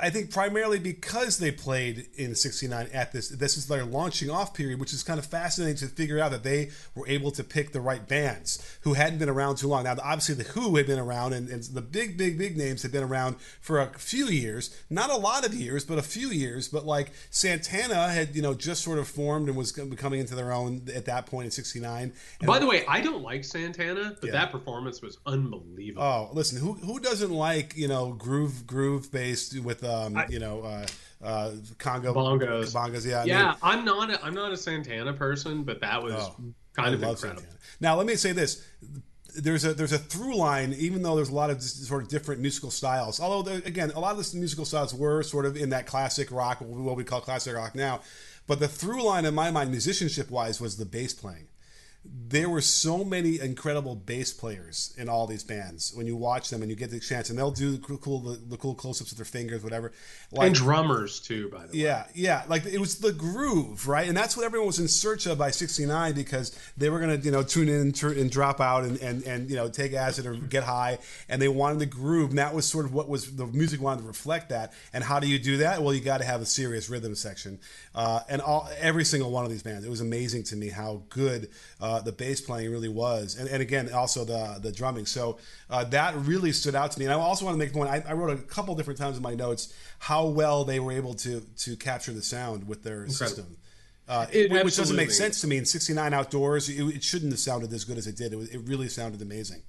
I 0.01 0.11
think 0.11 0.31
primarily 0.31 0.79
because 0.79 1.39
they 1.39 1.51
played 1.51 2.07
in 2.17 2.35
'69 2.35 2.89
at 2.93 3.13
this. 3.13 3.29
This 3.29 3.57
is 3.57 3.67
their 3.67 3.85
launching 3.85 4.31
off 4.31 4.55
period, 4.55 4.81
which 4.81 4.93
is 4.93 5.03
kind 5.03 5.19
of 5.19 5.27
fascinating 5.27 5.77
to 5.77 5.87
figure 5.87 6.19
out 6.19 6.31
that 6.31 6.43
they 6.43 6.71
were 6.95 7.07
able 7.09 7.31
to 7.33 7.45
pick 7.45 7.73
the 7.73 7.81
right 7.81 8.07
bands 8.07 8.79
who 8.83 8.95
hadn't 8.95 9.19
been 9.19 9.29
around 9.29 9.57
too 9.57 9.69
long. 9.69 9.85
Now, 9.85 9.97
obviously, 10.03 10.35
the 10.35 10.45
Who 10.53 10.77
had 10.77 10.87
been 10.87 10.99
around, 10.99 11.33
and, 11.33 11.49
and 11.49 11.63
the 11.65 11.83
big, 11.83 12.17
big, 12.17 12.39
big 12.39 12.57
names 12.57 12.83
had 12.83 12.93
been 12.93 13.03
around 13.03 13.37
for 13.61 13.81
a 13.81 13.87
few 13.99 14.27
years. 14.27 14.77
Not 14.89 15.11
a 15.11 15.17
lot 15.17 15.47
of 15.47 15.55
years, 15.55 15.85
but 15.85 15.99
a 15.99 16.03
few 16.03 16.29
years. 16.29 16.69
But 16.69 16.87
like 16.87 17.13
Santana 17.31 18.09
had, 18.09 18.35
you 18.35 18.43
know, 18.43 18.55
just 18.55 18.83
sort 18.83 18.99
of 18.99 19.09
formed 19.09 19.49
and 19.49 19.57
was 19.57 19.73
coming 19.73 20.21
into 20.21 20.35
their 20.35 20.53
own 20.53 20.89
at 20.95 21.05
that 21.07 21.27
point 21.27 21.47
in 21.47 21.51
'69. 21.51 22.13
By 22.43 22.59
the 22.59 22.67
way, 22.67 22.85
I 22.87 23.01
don't 23.01 23.23
like 23.23 23.45
Santana, 23.45 24.17
but 24.21 24.29
yeah. 24.29 24.33
that 24.33 24.53
performance 24.53 25.03
was 25.03 25.19
unbelievable. 25.27 26.03
Oh, 26.03 26.31
listen, 26.33 26.59
who 26.59 26.75
who 26.75 26.99
doesn't 26.99 27.31
like 27.31 27.77
you 27.77 27.89
know 27.89 28.13
groove 28.13 28.67
groove 28.67 29.13
based 29.13 29.59
with 29.61 29.82
um, 29.85 30.17
I, 30.17 30.27
you 30.29 30.39
know, 30.39 30.63
uh, 30.63 30.87
uh, 31.23 31.51
conga 31.79 32.15
bongos, 32.15 32.75
bongos. 32.75 33.07
Yeah, 33.07 33.25
yeah. 33.25 33.55
I 33.63 33.75
am 33.75 33.85
not 33.85 34.11
a, 34.11 34.25
I'm 34.25 34.35
not 34.35 34.53
a 34.53 34.57
Santana 34.57 35.13
person, 35.13 35.63
but 35.63 35.81
that 35.81 36.03
was 36.03 36.15
oh, 36.15 36.37
kind 36.75 36.89
I 36.91 36.93
of 36.93 36.95
incredible. 36.95 37.17
Santana. 37.17 37.47
Now, 37.81 37.97
let 37.97 38.07
me 38.07 38.17
say 38.17 38.33
this: 38.33 38.67
there's 39.37 39.65
a 39.65 39.75
there's 39.75 39.93
a 39.93 39.99
through 39.99 40.37
line, 40.37 40.75
even 40.79 41.03
though 41.03 41.17
there's 41.17 41.31
a 41.31 41.35
lot 41.35 41.51
of 41.51 41.63
sort 41.63 42.03
of 42.03 42.09
different 42.09 42.41
musical 42.41 42.71
styles. 42.71 43.21
Although 43.21 43.53
again, 43.53 43.91
a 43.95 44.01
lot 44.01 44.17
of 44.17 44.31
the 44.31 44.39
musical 44.39 44.65
styles 44.65 44.95
were 44.95 45.23
sort 45.23 45.47
of 45.47 45.57
in 45.57 45.71
that 45.71 45.87
classic 45.87 46.31
rock, 46.31 46.61
what 46.61 46.97
we 46.97 47.05
call 47.05 47.21
classic 47.21 47.55
rock 47.55 47.75
now. 47.75 48.01
But 48.47 48.59
the 48.59 48.69
through 48.69 49.05
line 49.05 49.25
in 49.25 49.35
my 49.35 49.51
mind, 49.51 49.71
musicianship 49.71 50.31
wise, 50.31 50.61
was 50.61 50.77
the 50.77 50.85
bass 50.85 51.15
playing 51.15 51.47
there 52.05 52.49
were 52.49 52.61
so 52.61 53.05
many 53.05 53.39
incredible 53.39 53.95
bass 53.95 54.33
players 54.33 54.93
in 54.99 55.09
all 55.09 55.27
these 55.27 55.45
bands. 55.45 55.93
When 55.95 56.07
you 56.07 56.17
watch 56.17 56.51
them 56.51 56.63
and 56.63 56.71
you 56.71 56.77
get 56.77 56.91
the 56.91 56.99
chance 56.99 57.31
and 57.31 57.39
they'll 57.39 57.53
do 57.53 57.77
the 57.77 57.97
cool 57.99 58.21
the, 58.21 58.37
the 58.37 58.57
cool 58.57 58.75
close-ups 58.75 59.13
of 59.13 59.19
their 59.19 59.25
fingers 59.25 59.63
whatever. 59.63 59.93
Like, 60.33 60.49
and 60.49 60.55
drummers 60.55 61.21
too 61.21 61.49
by 61.51 61.67
the 61.67 61.77
yeah, 61.77 62.03
way. 62.03 62.09
Yeah 62.15 62.33
yeah. 62.33 62.43
Like 62.49 62.67
it 62.67 62.79
was 62.79 62.99
the 62.99 63.13
groove 63.13 63.87
right? 63.87 64.09
And 64.09 64.17
that's 64.17 64.37
what 64.37 64.47
everyone 64.47 64.67
was 64.67 64.79
in 64.79 64.89
search 64.89 65.27
of 65.27 65.39
by 65.39 65.51
69 65.51 66.15
because 66.15 66.59
they 66.77 66.89
were 66.89 66.99
going 66.99 67.19
to 67.19 67.25
you 67.25 67.31
know 67.31 67.43
tune 67.43 67.69
in 67.69 67.93
and 68.03 68.31
drop 68.31 68.61
out 68.61 68.85
and, 68.85 68.99
and 69.01 69.23
and 69.25 69.51
you 69.51 69.57
know 69.57 69.69
take 69.69 69.93
acid 69.93 70.27
or 70.27 70.35
get 70.35 70.65
high 70.65 70.99
and 71.29 71.41
they 71.41 71.49
wanted 71.49 71.79
the 71.79 71.87
groove 71.87 72.31
and 72.31 72.39
that 72.39 72.55
was 72.55 72.67
sort 72.67 72.85
of 72.85 72.95
what 72.95 73.09
was 73.09 73.37
the 73.37 73.47
music 73.47 73.81
wanted 73.81 74.03
to 74.03 74.07
reflect 74.07 74.49
that. 74.49 74.73
And 74.93 75.05
how 75.05 75.21
do 75.21 75.29
you 75.29 75.39
do 75.39 75.59
that? 75.59 75.83
Well 75.83 75.95
you 75.95 76.01
got 76.01 76.19
to 76.19 76.25
have 76.25 76.41
a 76.41 76.47
serious 76.47 76.89
rhythm 76.89 77.15
section. 77.15 77.61
Uh, 77.95 78.21
and 78.29 78.41
all 78.41 78.69
every 78.79 79.05
single 79.05 79.31
one 79.31 79.45
of 79.45 79.51
these 79.51 79.63
bands. 79.63 79.85
It 79.85 79.91
was 79.91 80.01
amazing 80.01 80.45
to 80.45 80.57
me 80.57 80.69
how 80.69 81.03
good 81.11 81.51
uh, 81.81 81.92
the 82.01 82.13
bass 82.13 82.41
playing 82.41 82.71
really 82.71 82.89
was, 82.89 83.37
and, 83.37 83.49
and 83.49 83.63
again 83.63 83.93
also 83.93 84.25
the 84.25 84.59
the 84.61 84.73
drumming. 84.73 85.07
So 85.07 85.39
uh, 85.71 85.85
that 85.85 86.15
really 86.17 86.53
stood 86.53 86.75
out 86.75 86.93
to 86.93 86.99
me. 86.99 87.07
And 87.07 87.15
I 87.15 87.17
also 87.17 87.45
want 87.45 87.55
to 87.55 87.59
make 87.59 87.71
a 87.71 87.73
point. 87.73 87.91
I, 87.91 88.05
I, 88.09 88.13
wrote 88.13 88.39
a 88.39 88.43
couple 88.43 88.75
different 88.75 88.99
times 88.99 89.17
in 89.17 89.23
my 89.23 89.35
notes 89.35 89.73
how 89.99 90.27
well 90.27 90.65
they 90.65 90.81
were 90.81 90.93
able 90.93 91.15
to 91.15 91.41
to 91.41 91.77
capture 91.77 92.13
the 92.13 92.23
sound 92.23 92.69
with 92.69 92.83
their 92.83 93.05
Incredible. 93.05 93.27
system. 93.27 93.57
Uh, 94.09 94.27
it, 94.33 94.51
which 94.51 94.77
doesn't 94.77 94.97
make 94.97 95.11
sense 95.11 95.41
to 95.41 95.47
me. 95.47 95.57
In 95.57 95.65
'69 95.65 96.13
outdoors, 96.13 96.69
it, 96.69 96.83
it, 96.97 97.05
shouldn't 97.05 97.33
have 97.33 97.39
sounded 97.39 97.73
as 97.73 97.85
good 97.85 97.99
as 97.99 98.07
it 98.07 98.17
did. 98.17 98.33
It, 98.33 98.55
it 98.55 98.59
really 98.67 98.89
sounded 98.89 99.23
amazing. 99.23 99.63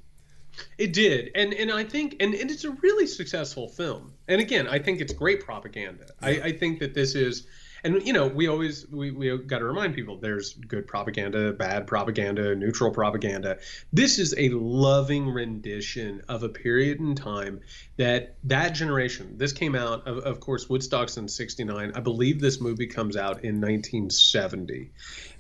It 0.78 0.94
did, 0.94 1.32
and 1.36 1.54
and 1.54 1.72
I 1.72 1.84
think, 1.84 2.18
and, 2.20 2.34
and 2.34 2.52
it's 2.52 2.64
a 2.64 2.72
really 2.72 3.08
successful 3.08 3.68
film. 3.68 4.14
And 4.28 4.42
again, 4.42 4.68
I 4.68 4.80
think 4.80 5.02
it's 5.02 5.14
great 5.14 5.44
propaganda. 5.44 6.06
Yeah. 6.22 6.28
I, 6.28 6.32
I 6.32 6.52
think 6.52 6.80
that 6.80 6.94
this 6.94 7.16
is 7.16 7.48
and 7.84 8.06
you 8.06 8.14
know 8.14 8.28
we 8.28 8.48
always 8.48 8.88
we, 8.90 9.12
we 9.12 9.38
got 9.38 9.60
to 9.60 9.66
remind 9.66 9.94
people 9.94 10.18
there's 10.18 10.54
good 10.54 10.88
propaganda 10.88 11.54
bad 11.54 11.88
propaganda 11.88 12.56
neutral 12.56 12.92
propaganda. 12.92 13.58
This 13.92 14.20
is 14.20 14.34
a 14.38 14.50
loving 14.50 15.30
rendition 15.30 16.22
of 16.30 16.44
a 16.44 16.50
period 16.50 17.00
in 17.00 17.16
time 17.16 17.62
that 17.98 18.36
that 18.44 18.70
generation 18.70 19.38
this 19.38 19.54
came 19.54 19.76
out 19.76 20.08
of, 20.08 20.20
of 20.20 20.40
course 20.40 20.70
woodstock's 20.70 21.18
in 21.18 21.28
69 21.28 21.92
i 21.94 22.00
believe 22.00 22.42
this 22.42 22.60
movie 22.60 22.88
comes 22.88 23.16
out 23.16 23.44
in 23.44 23.62
1970 23.62 24.92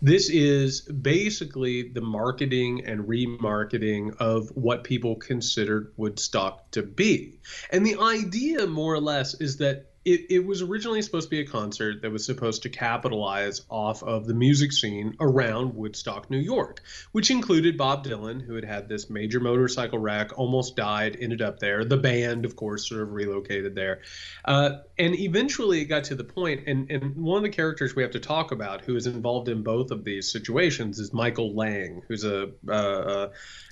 this 0.04 0.30
is 0.30 0.82
basically 0.82 1.90
the 1.90 2.02
marketing 2.02 2.86
and 2.86 3.08
remarketing 3.08 4.16
of 4.18 4.50
what 4.50 4.84
people 4.84 5.16
considered 5.16 5.94
woodstock 5.96 6.70
to 6.72 6.84
be. 6.84 7.40
And 7.72 7.86
the 7.86 7.98
idea 8.00 8.68
more 8.68 8.94
or 8.94 9.00
less 9.00 9.34
is 9.36 9.58
that 9.58 9.93
it, 10.06 10.26
it 10.30 10.46
was 10.46 10.62
originally 10.62 11.02
supposed 11.02 11.28
to 11.28 11.30
be 11.30 11.40
a 11.40 11.46
concert 11.46 12.02
that 12.02 12.12
was 12.12 12.26
supposed 12.26 12.64
to 12.64 12.70
capitalize 12.70 13.62
off 13.70 14.04
of 14.04 14.26
the 14.26 14.34
music 14.34 14.74
scene 14.74 15.16
around 15.20 15.76
Woodstock, 15.76 16.30
New 16.30 16.40
York, 16.40 16.82
which 17.14 17.32
included 17.32 17.78
Bob 17.78 18.06
Dylan, 18.06 18.42
who 18.42 18.56
had 18.56 18.66
had 18.66 18.90
this 18.90 19.10
major 19.10 19.40
motorcycle 19.40 20.00
wreck, 20.00 20.38
almost 20.38 20.76
died, 20.76 21.18
ended 21.20 21.42
up 21.42 21.60
there. 21.60 21.86
The 21.86 21.98
band, 21.98 22.46
of 22.46 22.56
course, 22.56 22.90
sort 22.90 23.02
of 23.02 23.14
relocated 23.14 23.76
there. 23.76 24.02
Uh, 24.44 24.78
and 24.98 25.16
eventually 25.16 25.82
it 25.82 25.86
got 25.86 26.06
to 26.06 26.16
the 26.16 26.24
point, 26.24 26.68
and, 26.68 26.92
and 26.92 27.16
one 27.16 27.38
of 27.38 27.44
the 27.44 27.50
characters 27.50 27.96
we 27.96 28.04
have 28.04 28.12
to 28.12 28.20
talk 28.20 28.52
about 28.52 28.82
who 28.82 28.96
is 28.96 29.08
involved 29.08 29.48
in 29.48 29.64
both 29.64 29.92
of 29.92 30.04
these 30.04 30.32
situations 30.32 31.00
is 31.00 31.14
Michael 31.14 31.56
Lang, 31.56 32.02
who's 32.08 32.26
a, 32.26 32.50
a 32.68 33.30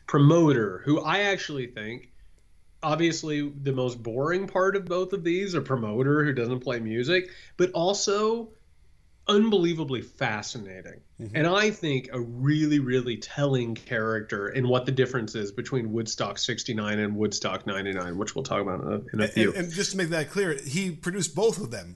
promoter 0.07 0.81
who 0.85 1.01
I 1.01 1.21
actually 1.21 1.67
think 1.67 2.10
obviously 2.83 3.51
the 3.63 3.71
most 3.71 4.01
boring 4.01 4.47
part 4.47 4.75
of 4.75 4.85
both 4.85 5.13
of 5.13 5.23
these 5.23 5.53
a 5.53 5.61
promoter 5.61 6.23
who 6.23 6.33
doesn't 6.33 6.59
play 6.59 6.79
music 6.79 7.29
but 7.57 7.71
also 7.71 8.49
unbelievably 9.27 10.01
fascinating. 10.01 10.99
Mm-hmm. 11.21 11.35
and 11.35 11.47
i 11.47 11.69
think 11.69 12.09
a 12.11 12.19
really 12.19 12.79
really 12.79 13.17
telling 13.17 13.75
character 13.75 14.49
in 14.49 14.67
what 14.67 14.85
the 14.85 14.91
difference 14.91 15.35
is 15.35 15.51
between 15.51 15.91
woodstock 15.91 16.39
69 16.39 16.99
and 16.99 17.15
woodstock 17.15 17.67
99 17.67 18.17
which 18.17 18.35
we'll 18.35 18.43
talk 18.43 18.61
about 18.61 18.81
in 18.81 18.87
a, 18.87 19.01
in 19.13 19.21
a 19.21 19.27
few. 19.27 19.49
and, 19.49 19.65
and 19.65 19.71
just 19.71 19.91
to 19.91 19.97
make 19.97 20.09
that 20.09 20.29
clear 20.29 20.53
he 20.65 20.91
produced 20.91 21.35
both 21.35 21.59
of 21.59 21.69
them 21.69 21.95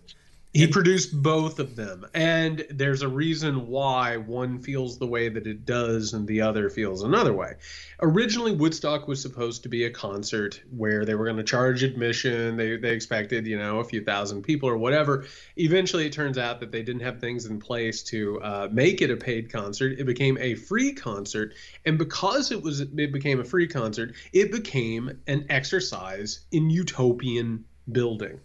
he 0.56 0.68
produced 0.68 1.22
both 1.22 1.60
of 1.60 1.76
them, 1.76 2.06
and 2.14 2.66
there's 2.70 3.02
a 3.02 3.10
reason 3.10 3.68
why 3.68 4.16
one 4.16 4.58
feels 4.58 4.98
the 4.98 5.06
way 5.06 5.28
that 5.28 5.46
it 5.46 5.66
does 5.66 6.14
and 6.14 6.26
the 6.26 6.40
other 6.40 6.70
feels 6.70 7.04
another 7.04 7.34
way. 7.34 7.56
Originally, 8.02 8.54
Woodstock 8.54 9.06
was 9.06 9.22
supposed 9.22 9.64
to 9.64 9.70
be 9.70 9.84
a 9.84 9.90
concert 9.90 10.62
where 10.72 11.04
they 11.04 11.14
were 11.14 11.26
going 11.26 11.36
to 11.36 11.44
charge 11.44 11.84
admission. 11.84 12.56
They, 12.56 12.78
they 12.78 12.94
expected, 12.94 13.46
you 13.46 13.58
know, 13.58 13.80
a 13.80 13.84
few 13.84 14.02
thousand 14.02 14.44
people 14.44 14.70
or 14.70 14.78
whatever. 14.78 15.26
Eventually, 15.58 16.06
it 16.06 16.14
turns 16.14 16.38
out 16.38 16.62
that 16.62 16.72
they 16.72 16.84
didn't 16.84 17.02
have 17.02 17.20
things 17.20 17.48
in 17.48 17.60
place 17.60 18.02
to 18.04 18.42
uh, 18.42 18.70
make 18.72 19.02
it 19.02 19.12
a 19.12 19.18
paid 19.18 19.52
concert. 19.52 20.00
It 20.00 20.06
became 20.06 20.38
a 20.40 20.56
free 20.56 20.94
concert, 20.94 21.54
and 21.86 21.98
because 21.98 22.54
it 22.54 22.64
was 22.64 22.80
it 22.80 23.12
became 23.12 23.42
a 23.42 23.44
free 23.44 23.68
concert, 23.68 24.16
it 24.32 24.54
became 24.54 25.20
an 25.28 25.48
exercise 25.50 26.46
in 26.54 26.70
utopian 26.70 27.66
building. 27.92 28.40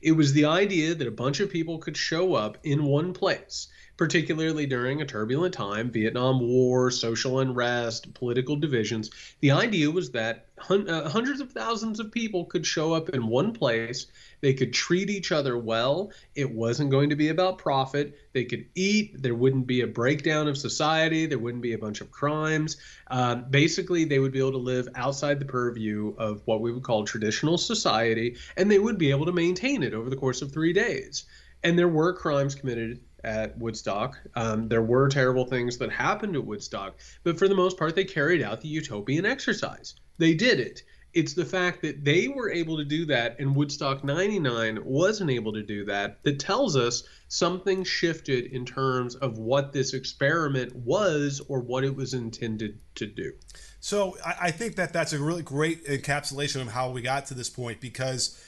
It 0.00 0.12
was 0.12 0.32
the 0.32 0.44
idea 0.44 0.94
that 0.94 1.06
a 1.06 1.10
bunch 1.10 1.40
of 1.40 1.50
people 1.50 1.78
could 1.78 1.96
show 1.96 2.34
up 2.34 2.58
in 2.62 2.84
one 2.84 3.12
place, 3.12 3.68
particularly 3.96 4.66
during 4.66 5.00
a 5.00 5.06
turbulent 5.06 5.54
time 5.54 5.90
Vietnam 5.90 6.40
War, 6.40 6.90
social 6.90 7.40
unrest, 7.40 8.12
political 8.14 8.56
divisions. 8.56 9.10
The 9.40 9.52
idea 9.52 9.90
was 9.90 10.10
that 10.12 10.46
hun- 10.58 10.88
uh, 10.88 11.08
hundreds 11.08 11.40
of 11.40 11.52
thousands 11.52 12.00
of 12.00 12.10
people 12.10 12.44
could 12.44 12.66
show 12.66 12.92
up 12.92 13.10
in 13.10 13.26
one 13.26 13.52
place 13.52 14.06
they 14.44 14.52
could 14.52 14.74
treat 14.74 15.08
each 15.08 15.32
other 15.32 15.56
well. 15.56 16.12
It 16.34 16.50
wasn't 16.50 16.90
going 16.90 17.08
to 17.08 17.16
be 17.16 17.30
about 17.30 17.56
profit. 17.56 18.18
They 18.34 18.44
could 18.44 18.66
eat. 18.74 19.22
There 19.22 19.34
wouldn't 19.34 19.66
be 19.66 19.80
a 19.80 19.86
breakdown 19.86 20.48
of 20.48 20.58
society. 20.58 21.24
There 21.24 21.38
wouldn't 21.38 21.62
be 21.62 21.72
a 21.72 21.78
bunch 21.78 22.02
of 22.02 22.10
crimes. 22.10 22.76
Um, 23.06 23.46
basically, 23.48 24.04
they 24.04 24.18
would 24.18 24.32
be 24.32 24.40
able 24.40 24.52
to 24.52 24.58
live 24.58 24.86
outside 24.96 25.40
the 25.40 25.46
purview 25.46 26.14
of 26.18 26.42
what 26.44 26.60
we 26.60 26.72
would 26.72 26.82
call 26.82 27.04
traditional 27.04 27.56
society, 27.56 28.36
and 28.58 28.70
they 28.70 28.78
would 28.78 28.98
be 28.98 29.10
able 29.10 29.24
to 29.24 29.32
maintain 29.32 29.82
it 29.82 29.94
over 29.94 30.10
the 30.10 30.16
course 30.16 30.42
of 30.42 30.52
three 30.52 30.74
days. 30.74 31.24
And 31.62 31.78
there 31.78 31.88
were 31.88 32.12
crimes 32.12 32.54
committed 32.54 33.00
at 33.24 33.56
Woodstock. 33.58 34.18
Um, 34.34 34.68
there 34.68 34.82
were 34.82 35.08
terrible 35.08 35.46
things 35.46 35.78
that 35.78 35.90
happened 35.90 36.36
at 36.36 36.44
Woodstock, 36.44 37.00
but 37.22 37.38
for 37.38 37.48
the 37.48 37.54
most 37.54 37.78
part, 37.78 37.94
they 37.94 38.04
carried 38.04 38.42
out 38.42 38.60
the 38.60 38.68
utopian 38.68 39.26
exercise. 39.26 39.94
They 40.18 40.34
did 40.34 40.60
it 40.60 40.82
it's 41.14 41.34
the 41.34 41.44
fact 41.44 41.80
that 41.82 42.04
they 42.04 42.28
were 42.28 42.50
able 42.50 42.76
to 42.76 42.84
do 42.84 43.06
that 43.06 43.38
and 43.38 43.54
Woodstock 43.54 44.02
99 44.02 44.80
wasn't 44.84 45.30
able 45.30 45.52
to 45.52 45.62
do 45.62 45.84
that 45.84 46.22
that 46.24 46.40
tells 46.40 46.76
us 46.76 47.04
something 47.28 47.84
shifted 47.84 48.46
in 48.46 48.66
terms 48.66 49.14
of 49.16 49.38
what 49.38 49.72
this 49.72 49.94
experiment 49.94 50.74
was 50.74 51.40
or 51.48 51.60
what 51.60 51.84
it 51.84 51.94
was 51.94 52.14
intended 52.14 52.80
to 52.96 53.06
do. 53.06 53.32
So 53.80 54.16
I, 54.24 54.50
think 54.50 54.76
that 54.76 54.92
that's 54.92 55.12
a 55.12 55.18
really 55.18 55.42
great 55.42 55.86
encapsulation 55.86 56.60
of 56.60 56.68
how 56.68 56.90
we 56.90 57.02
got 57.02 57.26
to 57.26 57.34
this 57.34 57.50
point 57.50 57.80
because 57.80 58.42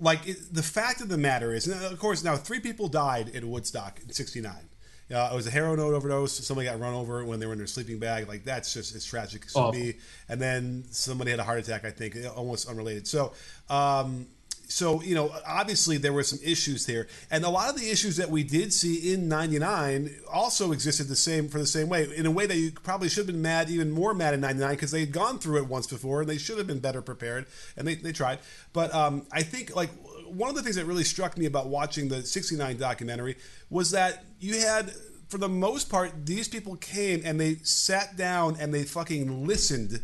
like 0.00 0.26
it, 0.26 0.54
the 0.54 0.62
fact 0.62 1.00
of 1.00 1.08
the 1.08 1.18
matter 1.18 1.54
is, 1.54 1.68
of 1.68 1.98
course, 1.98 2.22
now 2.22 2.36
three 2.36 2.60
people 2.60 2.88
died 2.88 3.28
in 3.28 3.50
Woodstock 3.50 4.00
in 4.00 4.10
'69. 4.10 4.52
Uh, 5.10 5.30
it 5.32 5.34
was 5.34 5.46
a 5.46 5.50
heroin 5.50 5.80
overdose. 5.80 6.32
Somebody 6.32 6.68
got 6.68 6.78
run 6.78 6.92
over 6.92 7.24
when 7.24 7.40
they 7.40 7.46
were 7.46 7.52
in 7.52 7.58
their 7.58 7.66
sleeping 7.66 7.98
bag. 7.98 8.28
Like 8.28 8.44
that's 8.44 8.74
just 8.74 8.94
as 8.94 9.04
tragic 9.04 9.46
as 9.46 9.52
oh. 9.56 9.72
be. 9.72 9.96
And 10.28 10.40
then 10.40 10.84
somebody 10.90 11.30
had 11.30 11.40
a 11.40 11.44
heart 11.44 11.60
attack. 11.60 11.84
I 11.84 11.90
think 11.90 12.16
almost 12.36 12.68
unrelated. 12.68 13.06
So. 13.06 13.32
Um, 13.70 14.26
so 14.68 15.02
you 15.02 15.14
know 15.14 15.32
obviously 15.46 15.96
there 15.96 16.12
were 16.12 16.22
some 16.22 16.38
issues 16.44 16.86
there. 16.86 17.08
And 17.30 17.44
a 17.44 17.48
lot 17.48 17.70
of 17.70 17.80
the 17.80 17.90
issues 17.90 18.16
that 18.16 18.30
we 18.30 18.42
did 18.42 18.72
see 18.72 19.12
in 19.12 19.28
99 19.28 20.14
also 20.30 20.72
existed 20.72 21.08
the 21.08 21.16
same 21.16 21.48
for 21.48 21.58
the 21.58 21.66
same 21.66 21.88
way 21.88 22.08
in 22.14 22.26
a 22.26 22.30
way 22.30 22.46
that 22.46 22.56
you 22.56 22.70
probably 22.70 23.08
should 23.08 23.26
have 23.26 23.34
been 23.34 23.42
mad 23.42 23.70
even 23.70 23.90
more 23.90 24.14
mad 24.14 24.34
in 24.34 24.40
99 24.40 24.70
because 24.70 24.90
they 24.90 25.00
had 25.00 25.12
gone 25.12 25.38
through 25.38 25.56
it 25.58 25.66
once 25.66 25.86
before 25.86 26.20
and 26.20 26.30
they 26.30 26.38
should 26.38 26.58
have 26.58 26.66
been 26.66 26.80
better 26.80 27.02
prepared 27.02 27.46
and 27.76 27.88
they, 27.88 27.94
they 27.96 28.12
tried. 28.12 28.38
But 28.72 28.94
um, 28.94 29.26
i 29.32 29.42
think 29.42 29.74
like 29.74 29.90
one 30.26 30.50
of 30.50 30.56
the 30.56 30.62
things 30.62 30.76
that 30.76 30.84
really 30.84 31.04
struck 31.04 31.36
me 31.38 31.46
about 31.46 31.68
watching 31.68 32.08
the 32.08 32.22
69 32.22 32.76
documentary 32.76 33.36
was 33.70 33.90
that 33.92 34.24
you 34.38 34.60
had 34.60 34.92
for 35.28 35.38
the 35.38 35.48
most 35.48 35.90
part 35.90 36.26
these 36.26 36.48
people 36.48 36.76
came 36.76 37.22
and 37.24 37.40
they 37.40 37.56
sat 37.56 38.16
down 38.16 38.56
and 38.60 38.72
they 38.72 38.84
fucking 38.84 39.46
listened 39.46 40.02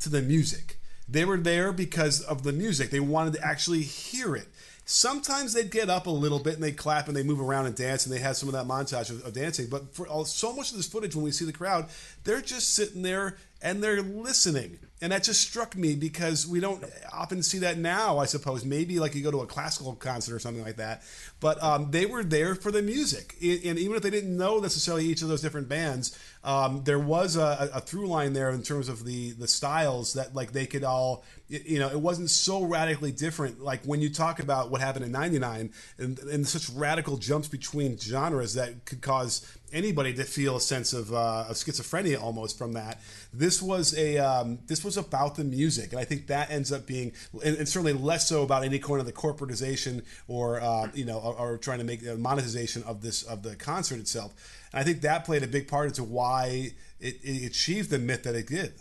to 0.00 0.08
the 0.08 0.22
music 0.22 0.78
they 1.08 1.24
were 1.24 1.36
there 1.36 1.72
because 1.72 2.20
of 2.20 2.42
the 2.42 2.52
music. 2.52 2.90
They 2.90 3.00
wanted 3.00 3.34
to 3.34 3.44
actually 3.44 3.82
hear 3.82 4.34
it. 4.36 4.48
Sometimes 4.84 5.52
they'd 5.52 5.70
get 5.70 5.90
up 5.90 6.06
a 6.06 6.10
little 6.10 6.38
bit 6.38 6.54
and 6.54 6.62
they 6.62 6.70
clap 6.70 7.08
and 7.08 7.16
they 7.16 7.24
move 7.24 7.40
around 7.40 7.66
and 7.66 7.74
dance 7.74 8.06
and 8.06 8.14
they 8.14 8.20
had 8.20 8.36
some 8.36 8.48
of 8.48 8.52
that 8.52 8.66
montage 8.66 9.10
of, 9.10 9.24
of 9.24 9.32
dancing. 9.32 9.66
But 9.68 9.92
for 9.92 10.06
all, 10.06 10.24
so 10.24 10.52
much 10.52 10.70
of 10.70 10.76
this 10.76 10.86
footage 10.86 11.14
when 11.14 11.24
we 11.24 11.32
see 11.32 11.44
the 11.44 11.52
crowd 11.52 11.86
they're 12.22 12.40
just 12.40 12.74
sitting 12.74 13.02
there 13.02 13.36
and 13.62 13.82
they're 13.82 14.02
listening 14.02 14.78
and 15.02 15.12
that 15.12 15.22
just 15.22 15.42
struck 15.42 15.76
me 15.76 15.94
because 15.94 16.46
we 16.46 16.58
don't 16.58 16.82
often 17.12 17.42
see 17.42 17.58
that 17.58 17.78
now. 17.78 18.18
I 18.18 18.24
suppose 18.24 18.64
maybe 18.64 18.98
like 18.98 19.14
you 19.14 19.22
go 19.22 19.30
to 19.30 19.40
a 19.40 19.46
classical 19.46 19.94
concert 19.94 20.34
or 20.34 20.38
something 20.38 20.64
like 20.64 20.76
that, 20.76 21.02
but 21.40 21.62
um, 21.62 21.90
they 21.90 22.06
were 22.06 22.24
there 22.24 22.54
for 22.54 22.72
the 22.72 22.82
music, 22.82 23.34
and 23.40 23.78
even 23.78 23.96
if 23.96 24.02
they 24.02 24.10
didn't 24.10 24.36
know 24.36 24.58
necessarily 24.58 25.04
each 25.04 25.22
of 25.22 25.28
those 25.28 25.42
different 25.42 25.68
bands, 25.68 26.18
um, 26.44 26.82
there 26.84 26.98
was 26.98 27.36
a, 27.36 27.70
a, 27.74 27.80
through 27.80 28.06
line 28.06 28.32
there 28.32 28.50
in 28.50 28.62
terms 28.62 28.88
of 28.88 29.04
the 29.04 29.32
the 29.32 29.48
styles 29.48 30.14
that 30.14 30.34
like 30.34 30.52
they 30.52 30.64
could 30.64 30.84
all, 30.84 31.24
you 31.48 31.78
know, 31.78 31.88
it 31.88 32.00
wasn't 32.00 32.30
so 32.30 32.62
radically 32.64 33.12
different. 33.12 33.60
Like 33.60 33.84
when 33.84 34.00
you 34.00 34.08
talk 34.08 34.38
about 34.38 34.70
what 34.70 34.80
happened 34.80 35.04
in 35.04 35.12
'99 35.12 35.72
and, 35.98 36.18
and 36.20 36.46
such 36.46 36.70
radical 36.70 37.16
jumps 37.16 37.48
between 37.48 37.98
genres 37.98 38.54
that 38.54 38.84
could 38.84 39.02
cause 39.02 39.44
anybody 39.72 40.14
to 40.14 40.24
feel 40.24 40.56
a 40.56 40.60
sense 40.60 40.92
of, 40.92 41.12
uh, 41.12 41.46
of 41.48 41.56
schizophrenia 41.56 42.20
almost 42.20 42.56
from 42.56 42.72
that. 42.72 43.00
This 43.32 43.60
was 43.60 43.96
a 43.98 44.18
um, 44.18 44.58
this 44.66 44.84
was 44.86 44.96
about 44.96 45.34
the 45.34 45.44
music, 45.44 45.92
and 45.92 46.00
I 46.00 46.04
think 46.04 46.28
that 46.28 46.50
ends 46.50 46.72
up 46.72 46.86
being, 46.86 47.12
and, 47.44 47.58
and 47.58 47.68
certainly 47.68 47.92
less 47.92 48.26
so 48.26 48.42
about 48.42 48.64
any 48.64 48.78
kind 48.78 49.00
of 49.00 49.06
the 49.06 49.12
corporatization 49.12 50.02
or 50.28 50.60
uh, 50.60 50.88
you 50.94 51.04
know, 51.04 51.18
or, 51.18 51.34
or, 51.34 51.58
trying 51.58 51.78
to 51.78 51.84
make 51.84 52.06
a 52.06 52.16
monetization 52.16 52.82
of 52.84 53.02
this 53.02 53.22
of 53.24 53.42
the 53.42 53.54
concert 53.56 53.98
itself. 53.98 54.32
And 54.72 54.80
I 54.80 54.84
think 54.84 55.02
that 55.02 55.26
played 55.26 55.42
a 55.42 55.46
big 55.46 55.68
part 55.68 55.88
into 55.88 56.04
why 56.04 56.72
it, 57.00 57.16
it 57.22 57.46
achieved 57.46 57.90
the 57.90 57.98
myth 57.98 58.22
that 58.22 58.34
it 58.34 58.46
did. 58.46 58.72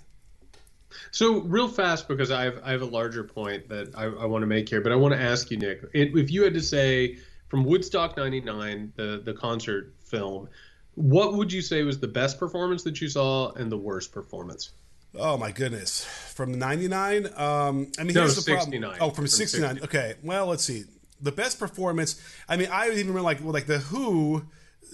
So 1.12 1.42
real 1.42 1.68
fast, 1.68 2.08
because 2.08 2.32
I 2.32 2.44
have 2.44 2.62
I 2.64 2.72
have 2.72 2.82
a 2.82 2.86
larger 2.86 3.24
point 3.24 3.68
that 3.70 3.94
I, 3.96 4.06
I 4.06 4.26
want 4.26 4.44
to 4.44 4.48
make 4.48 4.70
here, 4.70 4.80
but 4.80 4.94
I 4.94 4.96
want 4.96 5.14
to 5.14 5.20
ask 5.20 5.52
you, 5.52 5.58
Nick, 5.58 5.84
if 5.94 6.32
you 6.32 6.44
had 6.44 6.54
to 6.54 6.62
say 6.62 7.18
from 7.50 7.66
Woodstock 7.66 8.16
'99, 8.16 8.94
the 8.96 9.22
the 9.26 9.34
concert 9.34 9.94
film, 10.00 10.48
what 10.96 11.34
would 11.34 11.52
you 11.52 11.62
say 11.62 11.84
was 11.84 12.00
the 12.00 12.08
best 12.08 12.40
performance 12.40 12.84
that 12.84 13.02
you 13.02 13.10
saw 13.10 13.52
and 13.54 13.72
the 13.72 13.78
worst 13.78 14.12
performance? 14.12 14.72
Oh 15.18 15.38
my 15.38 15.52
goodness! 15.52 16.04
From 16.06 16.58
'99, 16.60 17.28
um, 17.38 17.92
I 18.00 18.04
mean, 18.04 18.14
no, 18.14 18.22
here's 18.22 18.36
the 18.36 18.42
69. 18.42 18.82
problem. 18.82 18.98
Oh, 19.02 19.10
from, 19.14 19.28
'69. 19.28 19.80
Okay, 19.84 20.16
well, 20.24 20.48
let's 20.48 20.64
see. 20.64 20.84
The 21.22 21.32
best 21.32 21.60
performance. 21.60 22.22
I 22.50 22.58
mean, 22.58 22.70
I 22.72 22.88
even 22.88 22.98
remember 23.08 23.22
like 23.22 23.42
well, 23.42 23.54
like 23.54 23.68
the 23.68 23.80
Who 23.80 24.46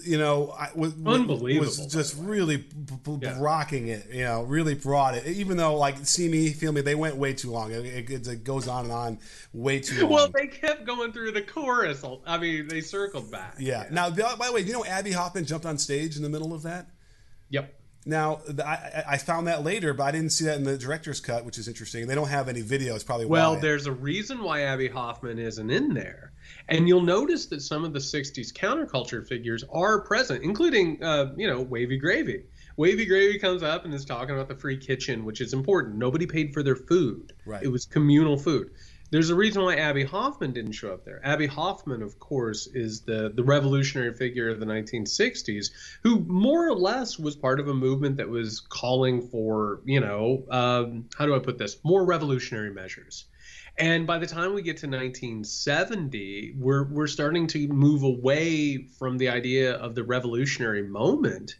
you 0.04 0.18
know, 0.18 0.50
I, 0.58 0.70
was, 0.74 0.94
Unbelievable, 1.06 1.66
was 1.66 1.86
just 1.86 2.16
really 2.18 2.56
b- 2.56 2.64
b- 3.04 3.18
Yeah. 3.22 3.36
rocking 3.40 3.88
it. 3.88 4.08
You 4.10 4.24
know, 4.24 4.42
really 4.42 4.74
brought 4.74 5.14
it. 5.14 5.26
Even 5.26 5.56
though, 5.56 5.76
like, 5.76 5.96
see 6.06 6.28
me, 6.28 6.50
feel 6.52 6.72
me, 6.72 6.80
they 6.80 6.94
went 6.94 7.16
way 7.16 7.32
too 7.34 7.50
long. 7.50 7.70
It, 7.72 8.10
it, 8.10 8.26
it 8.26 8.44
goes 8.44 8.66
on 8.68 8.84
and 8.86 8.92
on, 8.92 9.18
way 9.52 9.80
too 9.80 10.00
long. 10.02 10.10
Well, 10.10 10.28
they 10.34 10.46
kept 10.48 10.84
going 10.86 11.12
through 11.12 11.32
the 11.32 11.42
chorus. 11.42 12.04
I 12.26 12.38
mean, 12.38 12.68
they 12.68 12.80
circled 12.80 13.30
back. 13.30 13.56
yeah. 13.58 13.86
Now, 13.90 14.10
by 14.10 14.34
by 14.34 14.46
the 14.48 14.52
way, 14.52 14.62
do 14.62 14.68
you 14.68 14.72
know 14.72 14.84
Abbie 14.84 15.12
Hoffman 15.12 15.44
jumped 15.44 15.66
on 15.66 15.78
stage 15.78 16.16
in 16.16 16.22
the 16.22 16.30
middle 16.30 16.52
of 16.52 16.62
that? 16.62 16.88
Yep. 17.50 17.72
Now, 18.04 18.40
the, 18.48 18.66
I, 18.66 19.04
I 19.10 19.16
found 19.18 19.46
that 19.46 19.62
later, 19.62 19.94
but 19.94 20.02
I 20.04 20.10
didn't 20.10 20.30
see 20.30 20.44
that 20.46 20.56
in 20.56 20.64
the 20.64 20.76
director's 20.76 21.20
cut, 21.20 21.44
which 21.44 21.56
is 21.58 21.68
interesting. 21.68 22.06
They 22.06 22.14
don't 22.16 22.28
have 22.28 22.48
any 22.48 22.60
video. 22.60 22.94
It's 22.94 23.04
probably 23.04 23.26
Well, 23.26 23.54
why. 23.54 23.60
there's 23.60 23.86
a 23.86 23.92
reason 23.92 24.42
why 24.42 24.62
Abbie 24.62 24.88
Hoffman 24.88 25.38
isn't 25.38 25.70
in 25.70 25.94
there. 25.94 26.32
And 26.68 26.88
you'll 26.88 27.02
notice 27.02 27.46
that 27.46 27.60
some 27.62 27.84
of 27.84 27.92
the 27.92 27.98
60s 28.00 28.52
counterculture 28.52 29.26
figures 29.26 29.64
are 29.72 30.00
present, 30.00 30.42
including, 30.42 31.02
uh, 31.02 31.32
you 31.36 31.46
know, 31.46 31.60
Wavy 31.60 31.96
Gravy. 31.98 32.44
Wavy 32.76 33.04
Gravy 33.04 33.38
comes 33.38 33.62
up 33.62 33.84
and 33.84 33.92
is 33.94 34.04
talking 34.04 34.34
about 34.34 34.48
the 34.48 34.56
free 34.56 34.76
kitchen, 34.78 35.24
which 35.24 35.40
is 35.40 35.52
important. 35.52 35.96
Nobody 35.96 36.26
paid 36.26 36.52
for 36.54 36.62
their 36.62 36.76
food. 36.76 37.32
Right. 37.46 37.62
It 37.62 37.68
was 37.68 37.84
communal 37.86 38.38
food. 38.38 38.70
There's 39.12 39.28
a 39.28 39.34
reason 39.34 39.62
why 39.62 39.74
Abbie 39.74 40.04
Hoffman 40.04 40.54
didn't 40.54 40.72
show 40.72 40.90
up 40.90 41.04
there. 41.04 41.20
Abbie 41.22 41.46
Hoffman, 41.46 42.00
of 42.00 42.18
course, 42.18 42.66
is 42.66 43.02
the, 43.02 43.30
the 43.34 43.44
revolutionary 43.44 44.14
figure 44.14 44.48
of 44.48 44.58
the 44.58 44.64
1960s 44.64 45.70
who 46.02 46.20
more 46.20 46.66
or 46.66 46.74
less 46.74 47.18
was 47.18 47.36
part 47.36 47.60
of 47.60 47.68
a 47.68 47.74
movement 47.74 48.16
that 48.16 48.30
was 48.30 48.60
calling 48.60 49.28
for, 49.28 49.82
you 49.84 50.00
know, 50.00 50.44
um, 50.50 51.10
how 51.18 51.26
do 51.26 51.34
I 51.34 51.40
put 51.40 51.58
this? 51.58 51.76
More 51.84 52.06
revolutionary 52.06 52.72
measures. 52.72 53.26
And 53.76 54.06
by 54.06 54.18
the 54.18 54.26
time 54.26 54.54
we 54.54 54.62
get 54.62 54.78
to 54.78 54.86
1970, 54.86 56.54
we're 56.58 56.84
we're 56.84 57.06
starting 57.06 57.46
to 57.48 57.68
move 57.68 58.04
away 58.04 58.86
from 58.98 59.18
the 59.18 59.28
idea 59.28 59.74
of 59.74 59.94
the 59.94 60.04
revolutionary 60.04 60.82
moment 60.82 61.56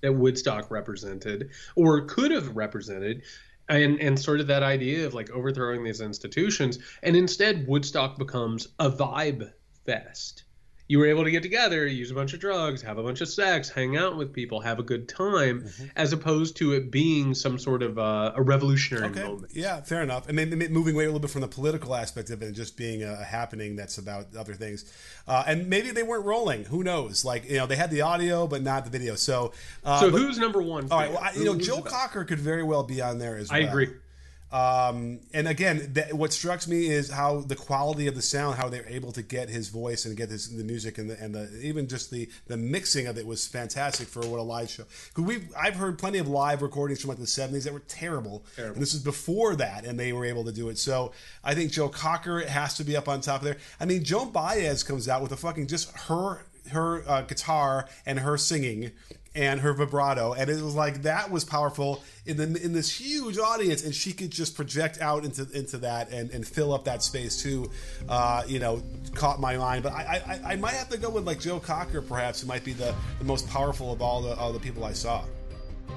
that 0.00 0.12
Woodstock 0.12 0.70
represented 0.70 1.50
or 1.76 2.02
could 2.02 2.32
have 2.32 2.56
represented. 2.56 3.22
And, 3.68 4.00
and 4.00 4.18
sort 4.18 4.40
of 4.40 4.46
that 4.46 4.62
idea 4.62 5.06
of 5.06 5.14
like 5.14 5.30
overthrowing 5.30 5.82
these 5.82 6.00
institutions, 6.00 6.78
and 7.02 7.16
instead 7.16 7.66
Woodstock 7.66 8.16
becomes 8.16 8.68
a 8.78 8.88
vibe 8.88 9.52
fest. 9.84 10.44
You 10.88 11.00
were 11.00 11.06
able 11.06 11.24
to 11.24 11.32
get 11.32 11.42
together, 11.42 11.84
use 11.86 12.12
a 12.12 12.14
bunch 12.14 12.32
of 12.32 12.38
drugs, 12.38 12.80
have 12.82 12.96
a 12.96 13.02
bunch 13.02 13.20
of 13.20 13.28
sex, 13.28 13.68
hang 13.68 13.96
out 13.96 14.16
with 14.16 14.32
people, 14.32 14.60
have 14.60 14.78
a 14.78 14.84
good 14.84 15.08
time, 15.08 15.62
Mm-hmm. 15.62 15.86
as 15.96 16.12
opposed 16.12 16.56
to 16.58 16.74
it 16.74 16.92
being 16.92 17.34
some 17.34 17.58
sort 17.58 17.82
of 17.82 17.98
uh, 17.98 18.32
a 18.36 18.42
revolutionary 18.42 19.06
Okay. 19.10 19.24
moment. 19.24 19.50
Yeah, 19.52 19.80
fair 19.80 20.02
enough. 20.02 20.28
And 20.28 20.36
maybe 20.36 20.68
moving 20.68 20.94
away 20.94 21.04
a 21.04 21.08
little 21.08 21.18
bit 21.18 21.30
from 21.30 21.40
the 21.40 21.48
political 21.48 21.94
aspect 21.94 22.30
of 22.30 22.40
it 22.40 22.46
and 22.46 22.54
just 22.54 22.76
being 22.76 23.02
a, 23.02 23.16
happening 23.16 23.74
that's 23.74 23.98
about 23.98 24.26
other 24.36 24.54
things. 24.54 24.84
Uh, 25.26 25.42
and 25.46 25.68
maybe 25.68 25.90
they 25.90 26.04
weren't 26.04 26.24
rolling. 26.24 26.64
Who 26.66 26.84
knows? 26.84 27.24
Like, 27.24 27.50
you 27.50 27.56
know, 27.56 27.66
they 27.66 27.76
had 27.76 27.90
the 27.90 28.02
audio, 28.02 28.46
but 28.46 28.62
not 28.62 28.84
the 28.84 28.90
video. 28.90 29.16
So, 29.16 29.52
uh, 29.84 29.98
So 30.00 30.10
but- 30.12 30.20
who's 30.20 30.38
number 30.38 30.62
one? 30.62 30.86
all 30.92 30.98
right. 31.00 31.10
Well, 31.10 31.20
I, 31.20 31.32
you 31.32 31.44
know, 31.44 31.56
Joe? 31.56 31.80
Cocker 31.82 32.24
could 32.24 32.38
very 32.38 32.62
well 32.62 32.84
be 32.84 33.00
on 33.02 33.18
there 33.18 33.36
as 33.36 33.50
well. 33.50 33.60
I 33.60 33.64
agree. 33.64 33.88
Um, 34.52 35.20
and 35.34 35.48
again, 35.48 35.90
that, 35.94 36.14
what 36.14 36.32
strikes 36.32 36.68
me 36.68 36.86
is 36.86 37.10
how 37.10 37.40
the 37.40 37.56
quality 37.56 38.06
of 38.06 38.14
the 38.14 38.22
sound, 38.22 38.56
how 38.56 38.68
they're 38.68 38.88
able 38.88 39.10
to 39.12 39.22
get 39.22 39.48
his 39.48 39.68
voice 39.68 40.04
and 40.04 40.16
get 40.16 40.30
his, 40.30 40.56
the 40.56 40.62
music 40.62 40.98
and 40.98 41.10
the, 41.10 41.20
and 41.20 41.34
the 41.34 41.60
even 41.62 41.88
just 41.88 42.12
the 42.12 42.28
the 42.46 42.56
mixing 42.56 43.08
of 43.08 43.18
it 43.18 43.26
was 43.26 43.46
fantastic 43.46 44.06
for 44.06 44.20
what 44.20 44.38
a 44.38 44.42
live 44.42 44.70
show. 44.70 44.84
Because 45.08 45.24
we 45.24 45.48
I've 45.58 45.74
heard 45.74 45.98
plenty 45.98 46.18
of 46.18 46.28
live 46.28 46.62
recordings 46.62 47.00
from 47.00 47.08
like 47.08 47.18
the 47.18 47.26
seventies 47.26 47.64
that 47.64 47.72
were 47.72 47.80
terrible, 47.80 48.44
Terrible. 48.54 48.74
and 48.74 48.82
this 48.82 48.94
is 48.94 49.02
before 49.02 49.56
that, 49.56 49.84
and 49.84 49.98
they 49.98 50.12
were 50.12 50.24
able 50.24 50.44
to 50.44 50.52
do 50.52 50.68
it. 50.68 50.78
So 50.78 51.12
I 51.42 51.54
think 51.54 51.72
Joe 51.72 51.88
Cocker 51.88 52.46
has 52.46 52.76
to 52.76 52.84
be 52.84 52.96
up 52.96 53.08
on 53.08 53.20
top 53.20 53.40
of 53.40 53.46
there. 53.46 53.56
I 53.80 53.84
mean, 53.84 54.04
Joan 54.04 54.30
Baez 54.30 54.84
comes 54.84 55.08
out 55.08 55.22
with 55.22 55.32
a 55.32 55.36
fucking 55.36 55.66
just 55.66 55.90
her 56.06 56.46
her 56.70 57.02
uh, 57.08 57.22
guitar 57.22 57.88
and 58.06 58.20
her 58.20 58.36
singing 58.36 58.92
and 59.36 59.60
her 59.60 59.74
vibrato, 59.74 60.32
and 60.32 60.48
it 60.48 60.62
was 60.62 60.74
like 60.74 61.02
that 61.02 61.30
was 61.30 61.44
powerful 61.44 62.02
in 62.24 62.38
the 62.38 62.44
in 62.64 62.72
this 62.72 62.90
huge 62.90 63.38
audience, 63.38 63.84
and 63.84 63.94
she 63.94 64.12
could 64.12 64.30
just 64.30 64.56
project 64.56 65.00
out 65.00 65.24
into 65.24 65.46
into 65.52 65.78
that 65.78 66.10
and, 66.10 66.30
and 66.30 66.46
fill 66.46 66.72
up 66.72 66.84
that 66.84 67.02
space 67.02 67.40
too. 67.40 67.70
Uh, 68.08 68.42
you 68.48 68.58
know, 68.58 68.82
caught 69.14 69.38
my 69.38 69.56
mind, 69.56 69.82
but 69.82 69.92
I, 69.92 70.22
I 70.26 70.52
I 70.52 70.56
might 70.56 70.74
have 70.74 70.88
to 70.88 70.98
go 70.98 71.10
with 71.10 71.26
like 71.26 71.38
Joe 71.38 71.60
Cocker, 71.60 72.00
perhaps, 72.00 72.40
who 72.40 72.48
might 72.48 72.64
be 72.64 72.72
the, 72.72 72.94
the 73.18 73.24
most 73.24 73.46
powerful 73.48 73.92
of 73.92 74.00
all 74.00 74.22
the 74.22 74.34
all 74.36 74.52
the 74.52 74.58
people 74.58 74.84
I 74.84 74.94
saw. 74.94 75.22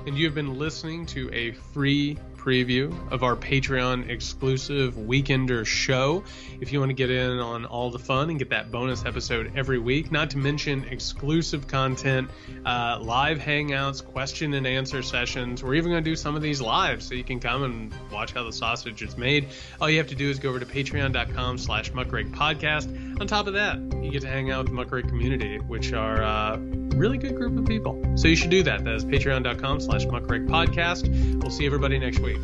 And 0.05 0.17
you 0.17 0.25
have 0.25 0.35
been 0.35 0.59
listening 0.59 1.05
to 1.07 1.33
a 1.33 1.51
free 1.51 2.17
preview 2.39 2.95
of 3.11 3.23
our 3.23 3.35
Patreon 3.35 4.09
exclusive 4.09 4.95
Weekender 4.95 5.65
show. 5.65 6.23
If 6.61 6.71
you 6.71 6.79
want 6.79 6.89
to 6.89 6.95
get 6.95 7.09
in 7.09 7.39
on 7.39 7.65
all 7.65 7.91
the 7.91 7.99
fun 7.99 8.29
and 8.29 8.39
get 8.39 8.49
that 8.49 8.71
bonus 8.71 9.05
episode 9.05 9.51
every 9.55 9.79
week, 9.79 10.11
not 10.11 10.31
to 10.31 10.37
mention 10.37 10.85
exclusive 10.85 11.67
content, 11.67 12.29
uh, 12.65 12.99
live 13.01 13.39
hangouts, 13.39 14.03
question 14.03 14.53
and 14.53 14.65
answer 14.65 15.03
sessions. 15.03 15.63
We're 15.63 15.75
even 15.75 15.91
going 15.91 16.03
to 16.03 16.09
do 16.09 16.15
some 16.15 16.35
of 16.35 16.41
these 16.41 16.61
live 16.61 17.03
so 17.03 17.15
you 17.15 17.23
can 17.23 17.39
come 17.39 17.63
and 17.63 17.93
watch 18.11 18.31
how 18.31 18.43
the 18.43 18.53
sausage 18.53 19.01
is 19.01 19.17
made. 19.17 19.49
All 19.81 19.89
you 19.89 19.97
have 19.97 20.07
to 20.07 20.15
do 20.15 20.29
is 20.29 20.39
go 20.39 20.49
over 20.49 20.59
to 20.59 20.65
patreon.com 20.65 21.57
slash 21.57 21.91
muckrake 21.91 22.33
podcast. 22.33 23.19
On 23.19 23.27
top 23.27 23.47
of 23.47 23.53
that, 23.53 23.77
you 24.01 24.11
get 24.11 24.21
to 24.21 24.27
hang 24.27 24.51
out 24.51 24.69
with 24.69 24.75
the 24.75 24.83
muckrake 24.83 25.09
community, 25.09 25.57
which 25.57 25.93
are 25.93 26.23
uh, 26.23 26.57
really 26.99 27.17
good 27.17 27.35
group 27.35 27.57
of 27.57 27.65
people. 27.65 27.99
So 28.15 28.27
you 28.27 28.35
should 28.35 28.51
do 28.51 28.61
that. 28.63 28.83
That 28.83 28.93
is 28.93 29.05
patreon.com 29.05 29.79
slash 29.79 30.05
muckrake 30.05 30.47
podcast. 30.47 31.41
We'll 31.41 31.51
see 31.51 31.65
everybody 31.65 31.97
next 31.97 32.19
week. 32.19 32.37